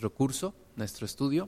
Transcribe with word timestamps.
nuestro 0.00 0.16
curso, 0.16 0.54
nuestro 0.76 1.04
estudio 1.04 1.46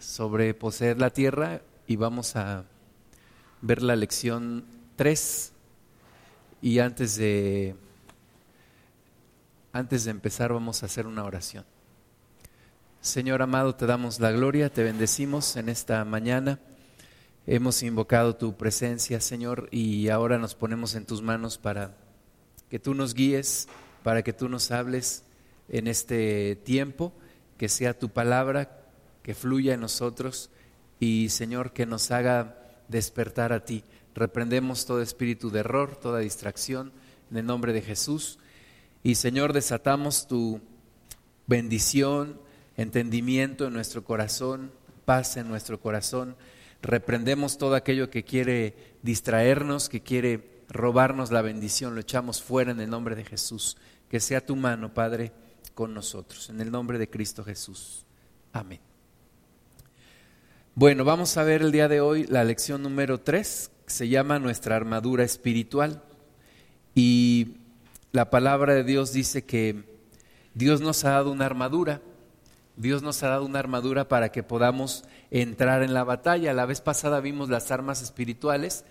sobre 0.00 0.54
poseer 0.54 0.98
la 0.98 1.10
tierra 1.10 1.62
y 1.86 1.94
vamos 1.94 2.34
a 2.34 2.64
ver 3.62 3.80
la 3.80 3.94
lección 3.94 4.64
3 4.96 5.52
y 6.62 6.80
antes 6.80 7.14
de 7.14 7.76
antes 9.72 10.04
de 10.04 10.10
empezar 10.10 10.52
vamos 10.52 10.82
a 10.82 10.86
hacer 10.86 11.06
una 11.06 11.22
oración. 11.22 11.64
Señor 13.00 13.40
amado, 13.40 13.76
te 13.76 13.86
damos 13.86 14.18
la 14.18 14.32
gloria, 14.32 14.68
te 14.68 14.82
bendecimos 14.82 15.54
en 15.54 15.68
esta 15.68 16.04
mañana. 16.04 16.58
Hemos 17.46 17.84
invocado 17.84 18.34
tu 18.34 18.56
presencia, 18.56 19.20
Señor, 19.20 19.68
y 19.70 20.08
ahora 20.08 20.38
nos 20.38 20.56
ponemos 20.56 20.96
en 20.96 21.06
tus 21.06 21.22
manos 21.22 21.56
para 21.56 21.94
que 22.68 22.80
tú 22.80 22.94
nos 22.94 23.14
guíes, 23.14 23.68
para 24.02 24.24
que 24.24 24.32
tú 24.32 24.48
nos 24.48 24.72
hables 24.72 25.22
en 25.70 25.86
este 25.86 26.56
tiempo, 26.56 27.12
que 27.56 27.68
sea 27.68 27.98
tu 27.98 28.10
palabra 28.10 28.80
que 29.22 29.34
fluya 29.34 29.74
en 29.74 29.80
nosotros 29.80 30.50
y 30.98 31.28
Señor 31.30 31.72
que 31.72 31.86
nos 31.86 32.10
haga 32.10 32.56
despertar 32.88 33.52
a 33.52 33.64
ti. 33.64 33.84
Reprendemos 34.14 34.86
todo 34.86 35.00
espíritu 35.00 35.50
de 35.50 35.60
error, 35.60 35.96
toda 35.96 36.18
distracción 36.18 36.92
en 37.30 37.38
el 37.38 37.46
nombre 37.46 37.72
de 37.72 37.82
Jesús. 37.82 38.38
Y 39.02 39.14
Señor, 39.14 39.52
desatamos 39.52 40.26
tu 40.26 40.60
bendición, 41.46 42.40
entendimiento 42.76 43.66
en 43.66 43.72
nuestro 43.72 44.04
corazón, 44.04 44.72
paz 45.04 45.36
en 45.36 45.48
nuestro 45.48 45.80
corazón. 45.80 46.36
Reprendemos 46.82 47.58
todo 47.58 47.74
aquello 47.74 48.10
que 48.10 48.24
quiere 48.24 48.74
distraernos, 49.02 49.88
que 49.88 50.02
quiere 50.02 50.62
robarnos 50.68 51.30
la 51.30 51.42
bendición, 51.42 51.94
lo 51.94 52.00
echamos 52.00 52.42
fuera 52.42 52.70
en 52.70 52.80
el 52.80 52.90
nombre 52.90 53.16
de 53.16 53.24
Jesús. 53.24 53.76
Que 54.08 54.20
sea 54.20 54.44
tu 54.44 54.56
mano, 54.56 54.92
Padre, 54.92 55.32
con 55.74 55.94
nosotros. 55.94 56.50
En 56.50 56.60
el 56.60 56.70
nombre 56.70 56.98
de 56.98 57.08
Cristo 57.08 57.44
Jesús. 57.44 58.04
Amén. 58.52 58.80
Bueno, 60.74 61.04
vamos 61.04 61.36
a 61.36 61.44
ver 61.44 61.62
el 61.62 61.72
día 61.72 61.88
de 61.88 62.00
hoy 62.00 62.26
la 62.26 62.44
lección 62.44 62.82
número 62.82 63.20
3, 63.20 63.70
que 63.86 63.92
se 63.92 64.08
llama 64.08 64.38
Nuestra 64.38 64.76
armadura 64.76 65.24
espiritual. 65.24 66.02
Y 66.94 67.56
la 68.12 68.30
palabra 68.30 68.74
de 68.74 68.84
Dios 68.84 69.12
dice 69.12 69.44
que 69.44 69.84
Dios 70.54 70.80
nos 70.80 71.04
ha 71.04 71.10
dado 71.10 71.30
una 71.32 71.46
armadura. 71.46 72.00
Dios 72.76 73.02
nos 73.02 73.22
ha 73.22 73.28
dado 73.28 73.44
una 73.44 73.58
armadura 73.58 74.08
para 74.08 74.32
que 74.32 74.42
podamos 74.42 75.04
entrar 75.30 75.82
en 75.82 75.92
la 75.92 76.04
batalla. 76.04 76.54
La 76.54 76.66
vez 76.66 76.80
pasada 76.80 77.20
vimos 77.20 77.50
las 77.50 77.70
armas 77.70 78.02
espirituales 78.02 78.84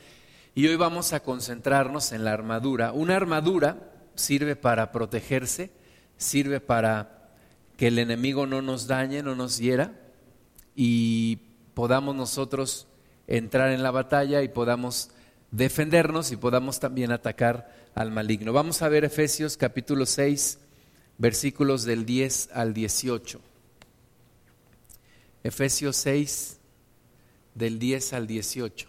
y 0.56 0.68
hoy 0.68 0.76
vamos 0.76 1.14
a 1.14 1.22
concentrarnos 1.22 2.12
en 2.12 2.24
la 2.24 2.34
armadura. 2.34 2.92
Una 2.92 3.16
armadura 3.16 3.78
sirve 4.16 4.56
para 4.56 4.92
protegerse, 4.92 5.72
sirve 6.20 6.60
para 6.60 7.32
que 7.78 7.88
el 7.88 7.98
enemigo 7.98 8.46
no 8.46 8.62
nos 8.62 8.86
dañe, 8.86 9.24
no 9.24 9.36
nos 9.36 9.58
hiera 9.58 9.94
y 10.76 11.38
podamos 11.74 12.14
nosotros 12.14 12.88
entrar 13.26 13.72
en 13.72 13.82
la 13.82 13.90
batalla 13.90 14.44
y 14.44 14.50
podamos 14.50 15.12
defendernos 15.52 16.32
y 16.32 16.36
podamos 16.36 16.80
también 16.80 17.12
atacar 17.12 17.74
al 17.96 18.12
maligno. 18.12 18.54
Vamos 18.54 18.82
a 18.82 18.90
ver 18.90 19.06
Efesios 19.06 19.56
capítulo 19.56 20.06
6, 20.06 20.60
versículos 21.18 21.86
del 21.86 22.06
10 22.06 22.50
al 22.54 22.74
18. 22.74 23.40
Efesios 25.44 25.96
6, 25.96 26.60
del 27.56 27.80
10 27.80 28.14
al 28.14 28.28
18. 28.28 28.89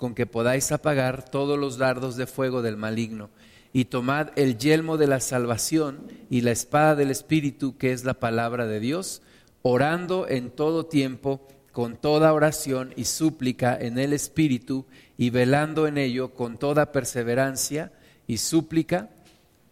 con 0.00 0.16
que 0.16 0.26
podáis 0.26 0.72
apagar 0.72 1.30
todos 1.30 1.56
los 1.56 1.78
dardos 1.78 2.16
de 2.16 2.26
fuego 2.26 2.62
del 2.62 2.76
maligno 2.76 3.30
y 3.72 3.84
tomad 3.84 4.30
el 4.34 4.58
yelmo 4.58 4.96
de 4.96 5.06
la 5.06 5.20
salvación 5.20 6.08
y 6.28 6.40
la 6.40 6.50
espada 6.50 6.96
del 6.96 7.12
Espíritu, 7.12 7.76
que 7.76 7.92
es 7.92 8.04
la 8.04 8.14
palabra 8.14 8.66
de 8.66 8.80
Dios, 8.80 9.22
orando 9.62 10.26
en 10.28 10.50
todo 10.50 10.86
tiempo 10.86 11.46
con 11.70 11.96
toda 11.96 12.32
oración 12.32 12.92
y 12.96 13.04
súplica 13.04 13.76
en 13.78 13.98
el 13.98 14.12
Espíritu 14.12 14.86
y 15.16 15.30
velando 15.30 15.86
en 15.86 15.98
ello 15.98 16.34
con 16.34 16.58
toda 16.58 16.90
perseverancia 16.90 17.92
y 18.26 18.38
súplica 18.38 19.10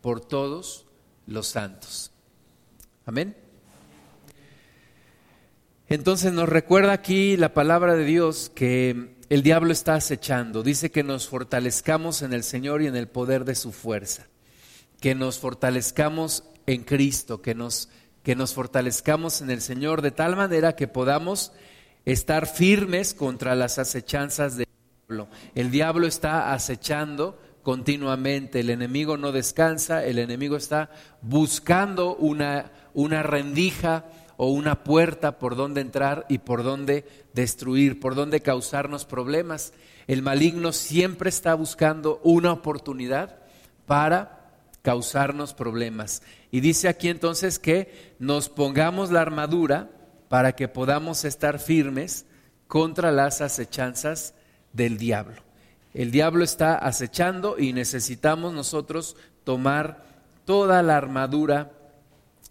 por 0.00 0.20
todos 0.20 0.86
los 1.26 1.48
santos. 1.48 2.12
Amén. 3.04 3.34
Entonces 5.88 6.32
nos 6.32 6.48
recuerda 6.48 6.92
aquí 6.92 7.36
la 7.36 7.54
palabra 7.54 7.96
de 7.96 8.04
Dios 8.04 8.52
que 8.54 9.17
el 9.28 9.42
diablo 9.42 9.72
está 9.72 9.94
acechando. 9.94 10.62
Dice 10.62 10.90
que 10.90 11.02
nos 11.02 11.28
fortalezcamos 11.28 12.22
en 12.22 12.32
el 12.32 12.42
Señor 12.42 12.82
y 12.82 12.86
en 12.86 12.96
el 12.96 13.08
poder 13.08 13.44
de 13.44 13.54
su 13.54 13.72
fuerza. 13.72 14.26
Que 15.00 15.14
nos 15.14 15.38
fortalezcamos 15.38 16.44
en 16.66 16.84
Cristo, 16.84 17.42
que 17.42 17.54
nos, 17.54 17.88
que 18.22 18.34
nos 18.34 18.54
fortalezcamos 18.54 19.40
en 19.42 19.50
el 19.50 19.60
Señor 19.60 20.02
de 20.02 20.10
tal 20.10 20.36
manera 20.36 20.76
que 20.76 20.88
podamos 20.88 21.52
estar 22.04 22.46
firmes 22.46 23.14
contra 23.14 23.54
las 23.54 23.78
acechanzas 23.78 24.56
del 24.56 24.66
diablo. 25.06 25.28
El 25.54 25.70
diablo 25.70 26.06
está 26.06 26.52
acechando 26.52 27.38
continuamente, 27.62 28.60
el 28.60 28.70
enemigo 28.70 29.18
no 29.18 29.30
descansa, 29.30 30.04
el 30.04 30.18
enemigo 30.18 30.56
está 30.56 30.90
buscando 31.20 32.16
una, 32.16 32.72
una 32.94 33.22
rendija 33.22 34.06
o 34.38 34.46
una 34.46 34.84
puerta 34.84 35.38
por 35.38 35.56
donde 35.56 35.80
entrar 35.80 36.24
y 36.28 36.38
por 36.38 36.62
donde 36.62 37.04
destruir, 37.34 37.98
por 37.98 38.14
donde 38.14 38.40
causarnos 38.40 39.04
problemas. 39.04 39.72
El 40.06 40.22
maligno 40.22 40.72
siempre 40.72 41.28
está 41.28 41.54
buscando 41.54 42.20
una 42.22 42.52
oportunidad 42.52 43.40
para 43.84 44.52
causarnos 44.82 45.54
problemas. 45.54 46.22
Y 46.52 46.60
dice 46.60 46.88
aquí 46.88 47.08
entonces 47.08 47.58
que 47.58 48.14
nos 48.20 48.48
pongamos 48.48 49.10
la 49.10 49.22
armadura 49.22 49.90
para 50.28 50.52
que 50.54 50.68
podamos 50.68 51.24
estar 51.24 51.58
firmes 51.58 52.24
contra 52.68 53.10
las 53.10 53.40
acechanzas 53.40 54.34
del 54.72 54.98
diablo. 54.98 55.42
El 55.94 56.12
diablo 56.12 56.44
está 56.44 56.76
acechando 56.76 57.58
y 57.58 57.72
necesitamos 57.72 58.54
nosotros 58.54 59.16
tomar 59.42 60.04
toda 60.44 60.80
la 60.84 60.96
armadura 60.96 61.72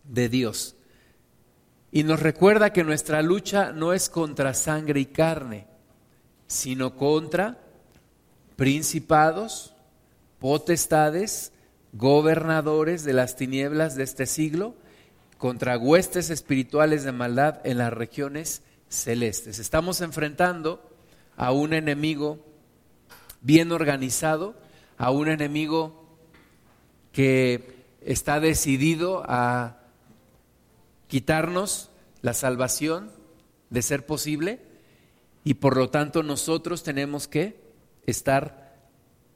de 0.03 0.27
Dios. 0.27 0.76
Y 1.97 2.03
nos 2.03 2.19
recuerda 2.19 2.73
que 2.73 2.83
nuestra 2.83 3.23
lucha 3.23 3.71
no 3.71 3.91
es 3.91 4.07
contra 4.07 4.53
sangre 4.53 4.99
y 4.99 5.07
carne, 5.07 5.65
sino 6.45 6.95
contra 6.95 7.57
principados, 8.55 9.73
potestades, 10.37 11.53
gobernadores 11.93 13.03
de 13.03 13.13
las 13.13 13.35
tinieblas 13.35 13.95
de 13.95 14.03
este 14.03 14.27
siglo, 14.27 14.75
contra 15.39 15.79
huestes 15.79 16.29
espirituales 16.29 17.03
de 17.03 17.13
maldad 17.13 17.65
en 17.65 17.79
las 17.79 17.91
regiones 17.91 18.61
celestes. 18.89 19.57
Estamos 19.57 19.99
enfrentando 20.01 20.87
a 21.35 21.51
un 21.51 21.73
enemigo 21.73 22.45
bien 23.41 23.71
organizado, 23.71 24.53
a 24.99 25.09
un 25.09 25.29
enemigo 25.29 26.15
que 27.11 27.73
está 28.01 28.39
decidido 28.39 29.23
a 29.25 29.77
quitarnos 31.07 31.89
la 32.21 32.33
salvación 32.33 33.11
de 33.69 33.81
ser 33.81 34.05
posible 34.05 34.61
y 35.43 35.55
por 35.55 35.77
lo 35.77 35.89
tanto 35.89 36.23
nosotros 36.23 36.83
tenemos 36.83 37.27
que 37.27 37.59
estar 38.05 38.67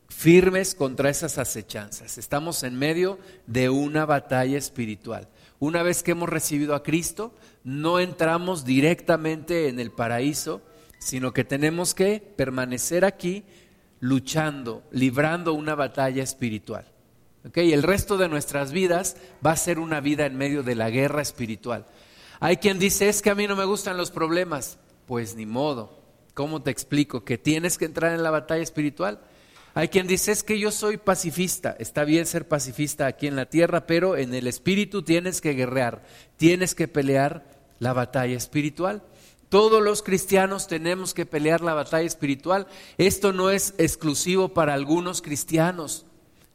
firmes 0.09 0.75
contra 0.75 1.09
esas 1.09 1.37
acechanzas. 1.37 2.17
Estamos 2.17 2.63
en 2.63 2.75
medio 2.77 3.17
de 3.47 3.69
una 3.69 4.05
batalla 4.05 4.57
espiritual. 4.57 5.29
Una 5.59 5.83
vez 5.83 6.03
que 6.03 6.11
hemos 6.11 6.27
recibido 6.27 6.75
a 6.75 6.83
Cristo, 6.83 7.33
no 7.63 7.99
entramos 7.99 8.65
directamente 8.65 9.69
en 9.69 9.79
el 9.79 9.91
paraíso, 9.91 10.61
sino 10.99 11.33
que 11.33 11.43
tenemos 11.43 11.93
que 11.93 12.19
permanecer 12.35 13.05
aquí 13.05 13.43
luchando, 13.99 14.83
librando 14.91 15.53
una 15.53 15.75
batalla 15.75 16.23
espiritual. 16.23 16.90
¿Okay? 17.47 17.73
El 17.73 17.83
resto 17.83 18.17
de 18.17 18.29
nuestras 18.29 18.71
vidas 18.71 19.17
va 19.45 19.51
a 19.51 19.57
ser 19.57 19.79
una 19.79 19.99
vida 19.99 20.25
en 20.25 20.37
medio 20.37 20.63
de 20.63 20.75
la 20.75 20.89
guerra 20.89 21.21
espiritual. 21.21 21.85
Hay 22.39 22.57
quien 22.57 22.79
dice, 22.79 23.09
es 23.09 23.21
que 23.21 23.29
a 23.29 23.35
mí 23.35 23.47
no 23.47 23.55
me 23.55 23.65
gustan 23.65 23.97
los 23.97 24.11
problemas. 24.11 24.77
Pues 25.05 25.35
ni 25.35 25.45
modo. 25.45 25.99
¿Cómo 26.33 26.61
te 26.61 26.71
explico? 26.71 27.23
Que 27.23 27.37
tienes 27.37 27.77
que 27.77 27.85
entrar 27.85 28.13
en 28.13 28.23
la 28.23 28.31
batalla 28.31 28.63
espiritual. 28.63 29.19
Hay 29.73 29.87
quien 29.87 30.07
dice, 30.07 30.31
es 30.31 30.43
que 30.43 30.59
yo 30.59 30.71
soy 30.71 30.97
pacifista. 30.97 31.75
Está 31.79 32.03
bien 32.03 32.25
ser 32.25 32.47
pacifista 32.47 33.05
aquí 33.07 33.27
en 33.27 33.35
la 33.35 33.47
tierra, 33.47 33.85
pero 33.85 34.17
en 34.17 34.33
el 34.33 34.47
espíritu 34.47 35.01
tienes 35.03 35.39
que 35.39 35.53
guerrear, 35.53 36.03
tienes 36.37 36.75
que 36.75 36.87
pelear 36.87 37.45
la 37.79 37.93
batalla 37.93 38.35
espiritual. 38.35 39.03
Todos 39.49 39.81
los 39.81 40.01
cristianos 40.01 40.67
tenemos 40.67 41.13
que 41.13 41.25
pelear 41.25 41.61
la 41.61 41.73
batalla 41.73 42.07
espiritual. 42.07 42.67
Esto 42.97 43.33
no 43.33 43.49
es 43.49 43.73
exclusivo 43.77 44.49
para 44.49 44.73
algunos 44.73 45.21
cristianos. 45.21 46.05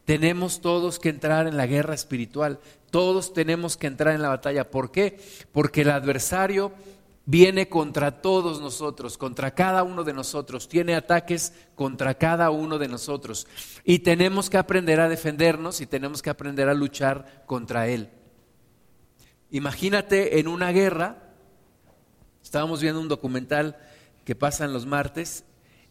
Tenemos 0.07 0.61
todos 0.61 1.01
que 1.01 1.09
entrar 1.09 1.49
en 1.49 1.57
la 1.57 1.67
guerra 1.67 1.95
espiritual. 1.95 2.61
Todos 2.91 3.35
tenemos 3.35 3.77
que 3.77 3.89
entrar 3.89 4.15
en 4.15 4.23
la 4.23 4.29
batalla. 4.29 4.71
¿Por 4.71 4.93
qué? 4.93 5.21
Porque 5.53 5.83
el 5.83 5.91
adversario 5.91 6.73
viene 7.25 7.69
contra 7.69 8.23
todos 8.23 8.61
nosotros, 8.61 9.19
contra 9.19 9.51
cada 9.51 9.83
uno 9.83 10.05
de 10.05 10.13
nosotros, 10.13 10.69
tiene 10.69 10.95
ataques 10.95 11.53
contra 11.75 12.15
cada 12.15 12.51
uno 12.51 12.79
de 12.79 12.87
nosotros. 12.87 13.49
Y 13.85 13.99
tenemos 13.99 14.49
que 14.49 14.59
aprender 14.59 15.01
a 15.01 15.09
defendernos 15.09 15.81
y 15.81 15.87
tenemos 15.87 16.23
que 16.23 16.31
aprender 16.31 16.69
a 16.69 16.75
luchar 16.75 17.43
contra 17.47 17.89
él. 17.89 18.09
Imagínate 19.51 20.39
en 20.39 20.47
una 20.47 20.71
guerra, 20.71 21.35
estábamos 22.45 22.81
viendo 22.81 23.01
un 23.01 23.09
documental 23.09 23.77
que 24.25 24.37
pasa 24.37 24.65
en 24.65 24.73
los 24.73 24.87
martes 24.87 25.45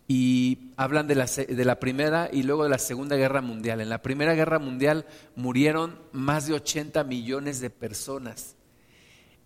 y 0.07 0.71
hablan 0.77 1.07
de 1.07 1.15
la, 1.15 1.25
de 1.25 1.65
la, 1.65 1.79
Primera 1.79 2.29
y 2.31 2.43
luego 2.43 2.63
de 2.63 2.69
la 2.69 2.77
Segunda 2.77 3.15
Guerra 3.15 3.41
Mundial. 3.41 3.81
En 3.81 3.89
la 3.89 4.01
Primera 4.01 4.35
Guerra 4.35 4.59
Mundial 4.59 5.05
murieron 5.35 5.99
más 6.11 6.47
de 6.47 6.53
80 6.53 7.03
millones 7.03 7.59
de 7.59 7.69
personas. 7.69 8.55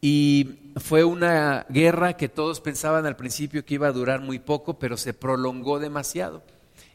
Y 0.02 0.60
fue 0.78 1.04
una 1.04 1.66
guerra 1.70 2.16
que 2.16 2.30
todos 2.30 2.62
pensaban 2.62 3.06
al 3.06 3.18
principio 3.18 3.66
que 3.66 3.74
iba 3.74 3.88
a 3.88 3.94
durar 3.94 4.22
muy 4.22 4.40
poco, 4.40 4.80
pero 4.80 4.98
se 4.98 5.14
prolongó 5.14 5.80
demasiado. 5.80 6.44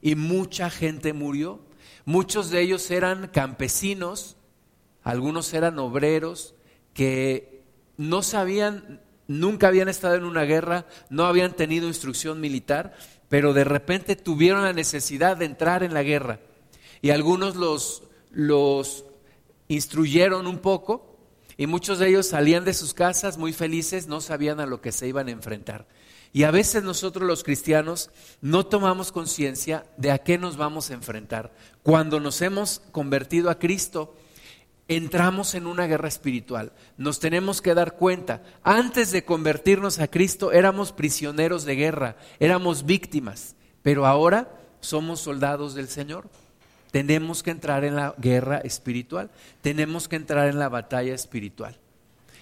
Y 0.00 0.14
mucha 0.14 0.70
gente 0.70 1.12
murió. 1.12 1.60
Muchos 2.06 2.50
de 2.50 2.60
ellos 2.60 2.90
eran 2.90 3.28
campesinos, 3.28 4.36
algunos 5.02 5.52
eran 5.54 5.78
obreros 5.78 6.54
que 6.92 7.62
no 7.96 8.22
sabían, 8.22 9.00
nunca 9.26 9.68
habían 9.68 9.88
estado 9.88 10.14
en 10.14 10.24
una 10.24 10.42
guerra, 10.42 10.86
no 11.08 11.24
habían 11.24 11.54
tenido 11.54 11.88
instrucción 11.88 12.40
militar, 12.40 12.94
pero 13.34 13.52
de 13.52 13.64
repente 13.64 14.14
tuvieron 14.14 14.62
la 14.62 14.72
necesidad 14.72 15.36
de 15.36 15.46
entrar 15.46 15.82
en 15.82 15.92
la 15.92 16.04
guerra. 16.04 16.38
Y 17.02 17.10
algunos 17.10 17.56
los, 17.56 18.04
los 18.30 19.06
instruyeron 19.66 20.46
un 20.46 20.58
poco 20.58 21.18
y 21.56 21.66
muchos 21.66 21.98
de 21.98 22.10
ellos 22.10 22.28
salían 22.28 22.64
de 22.64 22.72
sus 22.72 22.94
casas 22.94 23.36
muy 23.36 23.52
felices, 23.52 24.06
no 24.06 24.20
sabían 24.20 24.60
a 24.60 24.66
lo 24.66 24.80
que 24.80 24.92
se 24.92 25.08
iban 25.08 25.26
a 25.26 25.32
enfrentar. 25.32 25.88
Y 26.32 26.44
a 26.44 26.52
veces 26.52 26.84
nosotros 26.84 27.26
los 27.26 27.42
cristianos 27.42 28.10
no 28.40 28.66
tomamos 28.66 29.10
conciencia 29.10 29.84
de 29.96 30.12
a 30.12 30.18
qué 30.18 30.38
nos 30.38 30.56
vamos 30.56 30.90
a 30.90 30.94
enfrentar. 30.94 31.52
Cuando 31.82 32.20
nos 32.20 32.40
hemos 32.40 32.82
convertido 32.92 33.50
a 33.50 33.58
Cristo, 33.58 34.14
entramos 34.88 35.54
en 35.54 35.66
una 35.66 35.86
guerra 35.86 36.08
espiritual. 36.08 36.72
Nos 36.96 37.20
tenemos 37.20 37.62
que 37.62 37.74
dar 37.74 37.96
cuenta. 37.96 38.42
Antes 38.62 39.12
de 39.12 39.24
convertirnos 39.24 39.98
a 39.98 40.08
Cristo 40.08 40.52
éramos 40.52 40.92
prisioneros 40.92 41.64
de 41.64 41.76
guerra, 41.76 42.16
éramos 42.38 42.84
víctimas, 42.84 43.56
pero 43.82 44.06
ahora 44.06 44.60
somos 44.80 45.20
soldados 45.20 45.74
del 45.74 45.88
Señor. 45.88 46.28
Tenemos 46.90 47.42
que 47.42 47.50
entrar 47.50 47.84
en 47.84 47.96
la 47.96 48.14
guerra 48.18 48.58
espiritual, 48.58 49.30
tenemos 49.62 50.06
que 50.06 50.16
entrar 50.16 50.48
en 50.48 50.58
la 50.58 50.68
batalla 50.68 51.14
espiritual. 51.14 51.76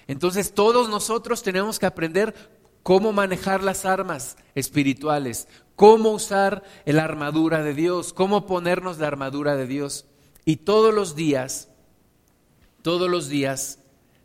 Entonces 0.07 0.53
todos 0.53 0.89
nosotros 0.89 1.41
tenemos 1.41 1.79
que 1.79 1.85
aprender 1.85 2.35
cómo 2.83 3.13
manejar 3.13 3.63
las 3.63 3.85
armas 3.85 4.37
espirituales, 4.53 5.47
cómo 5.75 6.11
usar 6.11 6.63
la 6.85 7.03
armadura 7.03 7.63
de 7.63 7.73
Dios, 7.73 8.13
cómo 8.13 8.45
ponernos 8.45 8.99
la 8.99 9.07
armadura 9.07 9.55
de 9.55 9.65
Dios. 9.65 10.05
Y 10.45 10.57
todos 10.57 10.93
los 10.93 11.15
días, 11.15 11.69
todos 12.83 13.09
los 13.09 13.29
días 13.29 13.79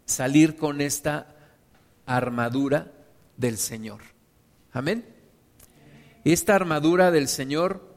salir 0.04 0.56
con 0.56 0.82
esta 0.82 1.34
armadura 2.04 2.92
del 3.36 3.56
Señor. 3.56 4.00
Amén. 4.72 5.06
Esta 6.24 6.56
armadura 6.56 7.10
del 7.10 7.28
Señor 7.28 7.94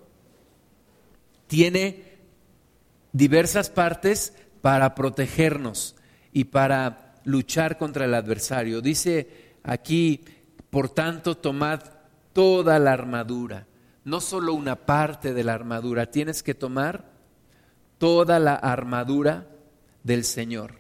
tiene 1.48 2.20
diversas 3.12 3.70
partes 3.70 4.34
para 4.62 4.94
protegernos 4.96 5.96
y 6.32 6.46
para 6.46 7.16
luchar 7.26 7.78
contra 7.78 8.06
el 8.06 8.14
adversario. 8.14 8.82
Dice 8.82 9.58
aquí, 9.64 10.24
por 10.70 10.90
tanto, 10.90 11.36
tomad 11.36 11.82
toda 12.34 12.78
la 12.78 12.94
armadura, 12.94 13.66
no 14.06 14.22
solo 14.22 14.54
una 14.54 14.76
parte 14.76 15.34
de 15.34 15.44
la 15.44 15.54
armadura, 15.54 16.12
tienes 16.12 16.44
que 16.44 16.54
tomar 16.54 17.12
toda 17.98 18.40
la 18.40 18.56
armadura 18.56 19.48
del 20.04 20.24
Señor. 20.24 20.76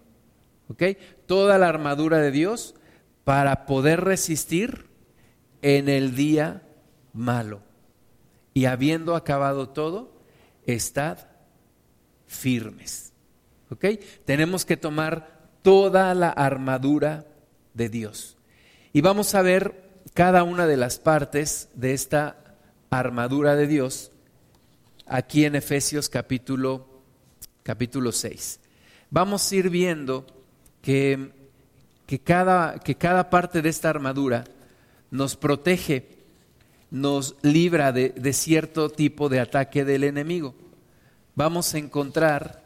¿Ok? 0.69 0.83
Toda 1.25 1.57
la 1.57 1.67
armadura 1.67 2.19
de 2.19 2.31
Dios 2.31 2.75
para 3.23 3.65
poder 3.65 4.01
resistir 4.01 4.85
en 5.61 5.89
el 5.89 6.15
día 6.15 6.63
malo. 7.13 7.61
Y 8.53 8.65
habiendo 8.65 9.15
acabado 9.15 9.69
todo, 9.69 10.13
estad 10.65 11.19
firmes. 12.27 13.13
¿Ok? 13.69 13.85
Tenemos 14.25 14.65
que 14.65 14.77
tomar 14.77 15.41
toda 15.61 16.13
la 16.13 16.29
armadura 16.29 17.25
de 17.73 17.89
Dios. 17.89 18.37
Y 18.93 19.01
vamos 19.01 19.35
a 19.35 19.41
ver 19.41 19.89
cada 20.13 20.43
una 20.43 20.67
de 20.67 20.77
las 20.77 20.99
partes 20.99 21.69
de 21.75 21.93
esta 21.93 22.55
armadura 22.89 23.55
de 23.55 23.67
Dios 23.67 24.11
aquí 25.05 25.45
en 25.45 25.55
Efesios 25.55 26.09
capítulo, 26.09 26.87
capítulo 27.63 28.11
6. 28.11 28.60
Vamos 29.11 29.51
a 29.51 29.55
ir 29.55 29.69
viendo 29.69 30.25
que, 30.81 31.31
que, 32.07 32.19
cada, 32.19 32.79
que 32.79 32.95
cada 32.95 33.29
parte 33.29 33.61
de 33.61 33.69
esta 33.69 33.89
armadura 33.89 34.45
nos 35.11 35.35
protege, 35.35 36.07
nos 36.89 37.35
libra 37.43 37.91
de, 37.91 38.09
de 38.09 38.33
cierto 38.33 38.89
tipo 38.89 39.29
de 39.29 39.39
ataque 39.39 39.85
del 39.85 40.05
enemigo 40.05 40.55
vamos 41.35 41.73
a 41.73 41.77
encontrar 41.77 42.61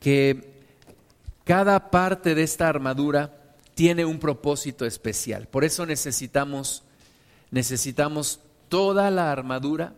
que 0.00 0.62
cada 1.44 1.90
parte 1.90 2.34
de 2.34 2.42
esta 2.42 2.68
armadura 2.68 3.34
tiene 3.74 4.04
un 4.04 4.18
propósito 4.18 4.84
especial. 4.84 5.46
Por 5.48 5.64
eso 5.64 5.86
necesitamos 5.86 6.82
necesitamos 7.50 8.40
toda 8.68 9.10
la 9.10 9.32
armadura 9.32 9.94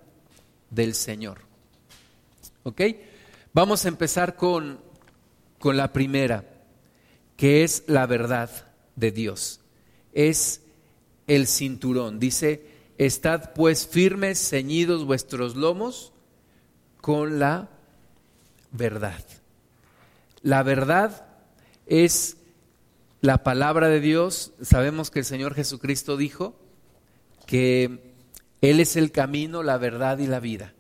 del 0.71 0.95
Señor. 0.95 1.39
¿Ok? 2.63 2.81
Vamos 3.53 3.85
a 3.85 3.89
empezar 3.89 4.37
con, 4.37 4.79
con 5.61 5.77
la 5.77 5.93
primera, 5.93 6.45
que 7.37 7.63
es 7.63 7.85
la 7.87 8.07
verdad 8.07 8.51
de 8.97 9.13
Dios. 9.13 9.61
Es 10.13 10.63
el 11.29 11.47
cinturón. 11.47 12.19
Dice, 12.19 12.67
estad 12.99 13.53
pues 13.55 13.87
firmes, 13.87 14.41
ceñidos 14.41 15.05
vuestros 15.05 15.55
lomos 15.55 16.13
con 17.01 17.39
la 17.39 17.69
verdad. 18.73 19.23
La 20.43 20.63
verdad 20.63 21.27
es 21.87 22.39
la 23.21 23.45
palabra 23.45 23.89
de 23.89 24.01
Dios. 24.01 24.55
Sabemos 24.63 25.11
que 25.11 25.21
el 25.21 25.25
Señor 25.27 25.55
Jesucristo 25.55 26.17
dijo 26.17 26.57
que 27.47 28.15
Él 28.63 28.81
es 28.81 28.97
el 28.97 29.13
camino, 29.13 29.63
la 29.63 29.77
verdad 29.77 30.19
y 30.19 30.27
la 30.27 30.41
vida. 30.41 30.73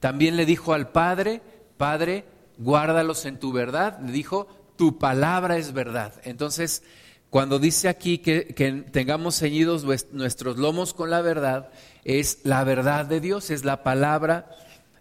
También 0.00 0.36
le 0.36 0.44
dijo 0.44 0.74
al 0.74 0.90
Padre, 0.90 1.40
Padre, 1.76 2.24
guárdalos 2.58 3.24
en 3.24 3.38
tu 3.38 3.52
verdad. 3.52 3.98
Le 4.00 4.12
dijo, 4.12 4.48
tu 4.76 4.98
palabra 4.98 5.56
es 5.56 5.72
verdad. 5.72 6.14
Entonces, 6.24 6.82
cuando 7.30 7.58
dice 7.58 7.88
aquí 7.88 8.18
que, 8.18 8.48
que, 8.54 8.72
tengamos 8.72 9.38
ceñidos 9.38 9.84
nuestros 10.12 10.56
lomos 10.58 10.94
con 10.94 11.10
la 11.10 11.22
verdad, 11.22 11.70
es 12.04 12.40
la 12.44 12.64
verdad 12.64 13.06
de 13.06 13.20
Dios, 13.20 13.50
es 13.50 13.64
la 13.64 13.82
palabra 13.82 14.50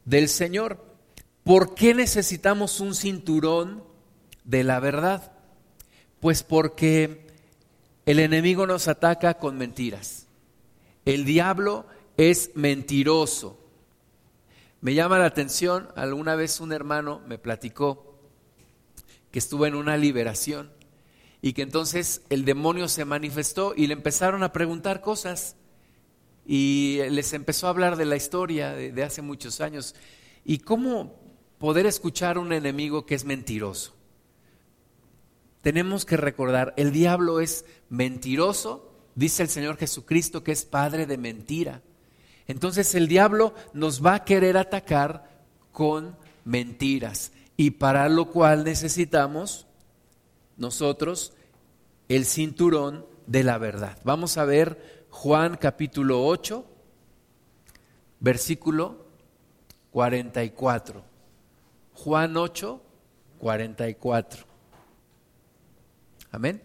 del 0.05 0.27
Señor. 0.29 0.83
¿Por 1.43 1.75
qué 1.75 1.93
necesitamos 1.93 2.79
un 2.79 2.95
cinturón 2.95 3.83
de 4.43 4.63
la 4.63 4.79
verdad? 4.79 5.31
Pues 6.19 6.43
porque 6.43 7.27
el 8.05 8.19
enemigo 8.19 8.65
nos 8.65 8.87
ataca 8.87 9.35
con 9.35 9.57
mentiras. 9.57 10.27
El 11.05 11.25
diablo 11.25 11.85
es 12.17 12.51
mentiroso. 12.55 13.59
Me 14.81 14.93
llama 14.93 15.19
la 15.19 15.25
atención, 15.25 15.89
alguna 15.95 16.35
vez 16.35 16.59
un 16.59 16.71
hermano 16.71 17.21
me 17.27 17.37
platicó 17.37 18.19
que 19.31 19.39
estuvo 19.39 19.65
en 19.65 19.75
una 19.75 19.97
liberación 19.97 20.71
y 21.41 21.53
que 21.53 21.61
entonces 21.61 22.21
el 22.29 22.45
demonio 22.45 22.87
se 22.87 23.05
manifestó 23.05 23.73
y 23.75 23.87
le 23.87 23.93
empezaron 23.93 24.43
a 24.43 24.53
preguntar 24.53 25.01
cosas 25.01 25.55
y 26.45 26.99
les 27.09 27.33
empezó 27.33 27.67
a 27.67 27.71
hablar 27.71 27.97
de 27.97 28.05
la 28.05 28.15
historia 28.15 28.73
de, 28.73 29.03
hace 29.03 29.21
muchos 29.21 29.61
años 29.61 29.95
y 30.43 30.59
cómo 30.59 31.19
poder 31.57 31.85
escuchar 31.85 32.37
a 32.37 32.39
un 32.39 32.53
enemigo 32.53 33.05
que 33.05 33.15
es 33.15 33.25
mentiroso. 33.25 33.95
Tenemos 35.61 36.05
que 36.05 36.17
recordar, 36.17 36.73
el 36.77 36.91
diablo 36.91 37.39
es 37.39 37.65
mentiroso, 37.89 38.93
dice 39.15 39.43
el 39.43 39.49
Señor 39.49 39.77
Jesucristo 39.77 40.43
que 40.43 40.51
es 40.51 40.65
padre 40.65 41.07
de 41.07 41.17
mentira. 41.17 41.81
Entonces 42.47 42.93
el 42.95 43.07
diablo 43.07 43.53
nos 43.73 44.05
va 44.05 44.15
a 44.15 44.23
querer 44.23 44.57
atacar 44.57 45.29
con 45.71 46.15
mentiras 46.43 47.31
y 47.57 47.71
para 47.71 48.07
lo 48.09 48.29
cual 48.29 48.63
necesitamos 48.63 49.65
nosotros 50.57 51.33
el 52.07 52.25
cinturón 52.25 53.05
de 53.27 53.43
la 53.43 53.57
verdad. 53.57 53.97
Vamos 54.03 54.37
a 54.37 54.45
ver 54.45 55.05
Juan 55.09 55.57
capítulo 55.57 56.25
8, 56.25 56.65
versículo 58.19 59.05
44. 59.91 61.03
Juan 61.93 62.37
8, 62.37 62.81
44. 63.39 64.45
Amén. 66.31 66.64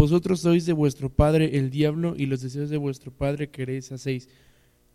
Vosotros 0.00 0.40
sois 0.40 0.64
de 0.64 0.72
vuestro 0.72 1.10
padre 1.10 1.58
el 1.58 1.68
diablo 1.70 2.14
y 2.16 2.24
los 2.24 2.40
deseos 2.40 2.70
de 2.70 2.78
vuestro 2.78 3.12
padre 3.12 3.50
queréis 3.50 3.92
hacéis. 3.92 4.30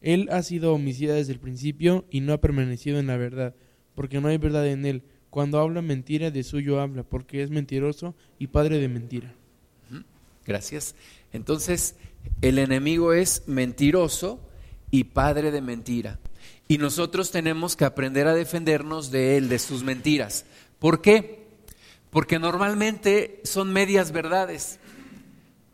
Él 0.01 0.27
ha 0.31 0.41
sido 0.41 0.73
homicida 0.73 1.13
desde 1.13 1.31
el 1.31 1.37
principio 1.37 2.05
y 2.09 2.21
no 2.21 2.33
ha 2.33 2.41
permanecido 2.41 2.97
en 2.97 3.05
la 3.05 3.15
verdad, 3.15 3.53
porque 3.93 4.19
no 4.19 4.29
hay 4.29 4.39
verdad 4.39 4.65
en 4.65 4.83
él. 4.83 5.03
Cuando 5.29 5.59
habla 5.59 5.83
mentira, 5.83 6.31
de 6.31 6.41
suyo 6.41 6.81
habla, 6.81 7.03
porque 7.03 7.43
es 7.43 7.51
mentiroso 7.51 8.15
y 8.39 8.47
padre 8.47 8.79
de 8.79 8.87
mentira. 8.87 9.35
Gracias. 10.43 10.95
Entonces, 11.33 11.97
el 12.41 12.57
enemigo 12.57 13.13
es 13.13 13.43
mentiroso 13.45 14.39
y 14.89 15.03
padre 15.03 15.51
de 15.51 15.61
mentira. 15.61 16.17
Y 16.67 16.79
nosotros 16.79 17.29
tenemos 17.29 17.75
que 17.75 17.85
aprender 17.85 18.25
a 18.25 18.33
defendernos 18.33 19.11
de 19.11 19.37
él, 19.37 19.49
de 19.49 19.59
sus 19.59 19.83
mentiras. 19.83 20.45
¿Por 20.79 21.03
qué? 21.03 21.45
Porque 22.09 22.39
normalmente 22.39 23.39
son 23.43 23.71
medias 23.71 24.11
verdades. 24.11 24.79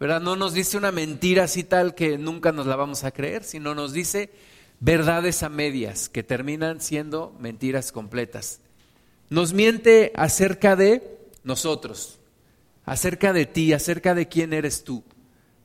No 0.02 0.36
nos 0.36 0.54
dice 0.54 0.78
una 0.78 0.92
mentira 0.92 1.44
así 1.44 1.64
tal 1.64 1.94
que 1.94 2.18
nunca 2.18 2.52
nos 2.52 2.66
la 2.66 2.76
vamos 2.76 3.04
a 3.04 3.12
creer, 3.12 3.44
sino 3.44 3.76
nos 3.76 3.94
dice 3.94 4.32
verdades 4.80 5.44
a 5.44 5.50
medias 5.50 6.10
que 6.10 6.24
terminan 6.24 6.82
siendo 6.82 7.36
mentiras 7.40 7.92
completas. 7.92 8.62
Nos 9.30 9.54
miente 9.54 10.12
acerca 10.16 10.76
de 10.76 11.20
nosotros, 11.44 12.20
acerca 12.84 13.32
de 13.32 13.46
ti, 13.46 13.74
acerca 13.74 14.16
de 14.16 14.28
quién 14.28 14.54
eres 14.54 14.84
tú, 14.84 15.04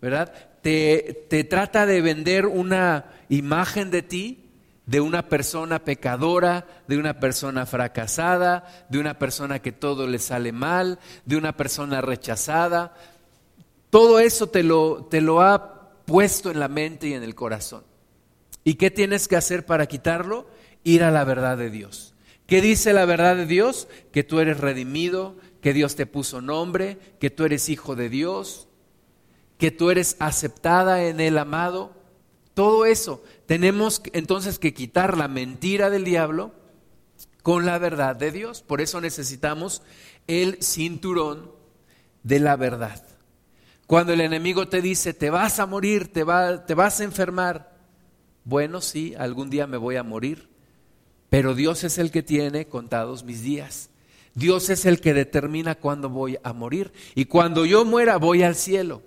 ¿verdad? 0.03 0.31
Te, 0.61 1.25
te 1.31 1.43
trata 1.45 1.87
de 1.87 2.03
vender 2.03 2.45
una 2.45 3.07
imagen 3.31 3.91
de 3.91 4.03
ti, 4.03 4.43
de 4.85 5.01
una 5.01 5.31
persona 5.31 5.83
pecadora, 5.83 6.67
de 6.87 6.99
una 6.99 7.19
persona 7.21 7.65
fracasada, 7.65 8.87
de 8.91 8.99
una 8.99 9.19
persona 9.19 9.61
que 9.61 9.73
todo 9.73 10.07
le 10.07 10.19
sale 10.19 10.53
mal, 10.53 10.99
de 11.25 11.37
una 11.37 11.57
persona 11.57 12.03
rechazada, 12.03 12.95
todo 13.91 14.19
eso 14.19 14.49
te 14.49 14.63
lo, 14.63 15.07
te 15.11 15.21
lo 15.21 15.41
ha 15.41 15.91
puesto 16.05 16.51
en 16.51 16.61
la 16.61 16.69
mente 16.69 17.09
y 17.09 17.15
en 17.15 17.23
el 17.23 17.35
corazón. 17.35 17.85
¿Y 18.65 18.75
qué 18.75 18.91
tienes 18.91 19.29
que 19.29 19.37
hacer 19.37 19.65
para 19.65 19.87
quitarlo? 19.87 20.47
Ir 20.83 21.05
a 21.05 21.11
la 21.11 21.25
verdad 21.25 21.57
de 21.57 21.71
Dios. 21.71 22.15
¿Qué 22.47 22.61
dice 22.61 22.93
la 22.93 23.05
verdad 23.05 23.37
de 23.37 23.47
Dios? 23.47 23.89
Que 24.13 24.25
tú 24.25 24.41
eres 24.41 24.59
redimido, 24.59 25.37
que 25.61 25.73
Dios 25.73 25.97
te 25.97 26.07
puso 26.07 26.41
nombre, 26.41 26.99
que 27.19 27.31
tú 27.31 27.45
eres 27.45 27.69
hijo 27.69 27.97
de 27.97 28.09
Dios, 28.09 28.69
que 29.59 29.71
tú 29.71 29.91
eres 29.91 30.17
aceptada 30.21 31.05
en 31.05 31.21
el 31.21 31.39
amado. 31.39 31.93
Todo 32.55 32.87
eso. 32.87 33.23
Tenemos 33.47 34.03
entonces 34.13 34.59
que 34.59 34.75
quitar 34.75 35.17
la 35.17 35.29
mentira 35.29 35.91
del 35.91 36.05
diablo 36.05 36.53
con 37.43 37.67
la 37.67 37.79
verdad 37.79 38.17
de 38.17 38.31
Dios. 38.31 38.63
Por 38.63 38.81
eso 38.81 39.01
necesitamos 39.01 39.83
el 40.27 40.63
cinturón 40.63 41.53
de 42.23 42.41
la 42.41 42.57
verdad. 42.57 43.16
Cuando 43.87 44.13
el 44.13 44.21
enemigo 44.21 44.69
te 44.69 44.83
dice, 44.83 45.15
te 45.15 45.31
vas 45.31 45.61
a 45.61 45.67
morir, 45.67 46.13
te, 46.13 46.25
te 46.67 46.75
vas 46.75 47.01
a 47.01 47.05
enfermar, 47.05 47.77
bueno, 48.45 48.81
sí, 48.81 49.15
algún 49.17 49.49
día 49.49 49.67
me 49.67 49.77
voy 49.77 49.97
a 49.97 50.03
morir, 50.03 50.49
pero 51.31 51.55
Dios 51.55 51.85
es 51.85 51.99
el 51.99 52.11
que 52.11 52.23
tiene 52.23 52.67
contados 52.67 53.25
mis 53.25 53.43
días. 53.43 53.91
Dios 54.35 54.71
es 54.71 54.85
el 54.87 55.01
que 55.01 55.15
determina 55.15 55.77
cuándo 55.77 56.11
voy 56.11 56.39
a 56.43 56.53
morir. 56.53 56.93
Y 57.15 57.25
cuando 57.25 57.65
yo 57.65 57.85
muera, 57.85 58.19
voy 58.19 58.43
al 58.43 58.55
cielo. 58.55 59.03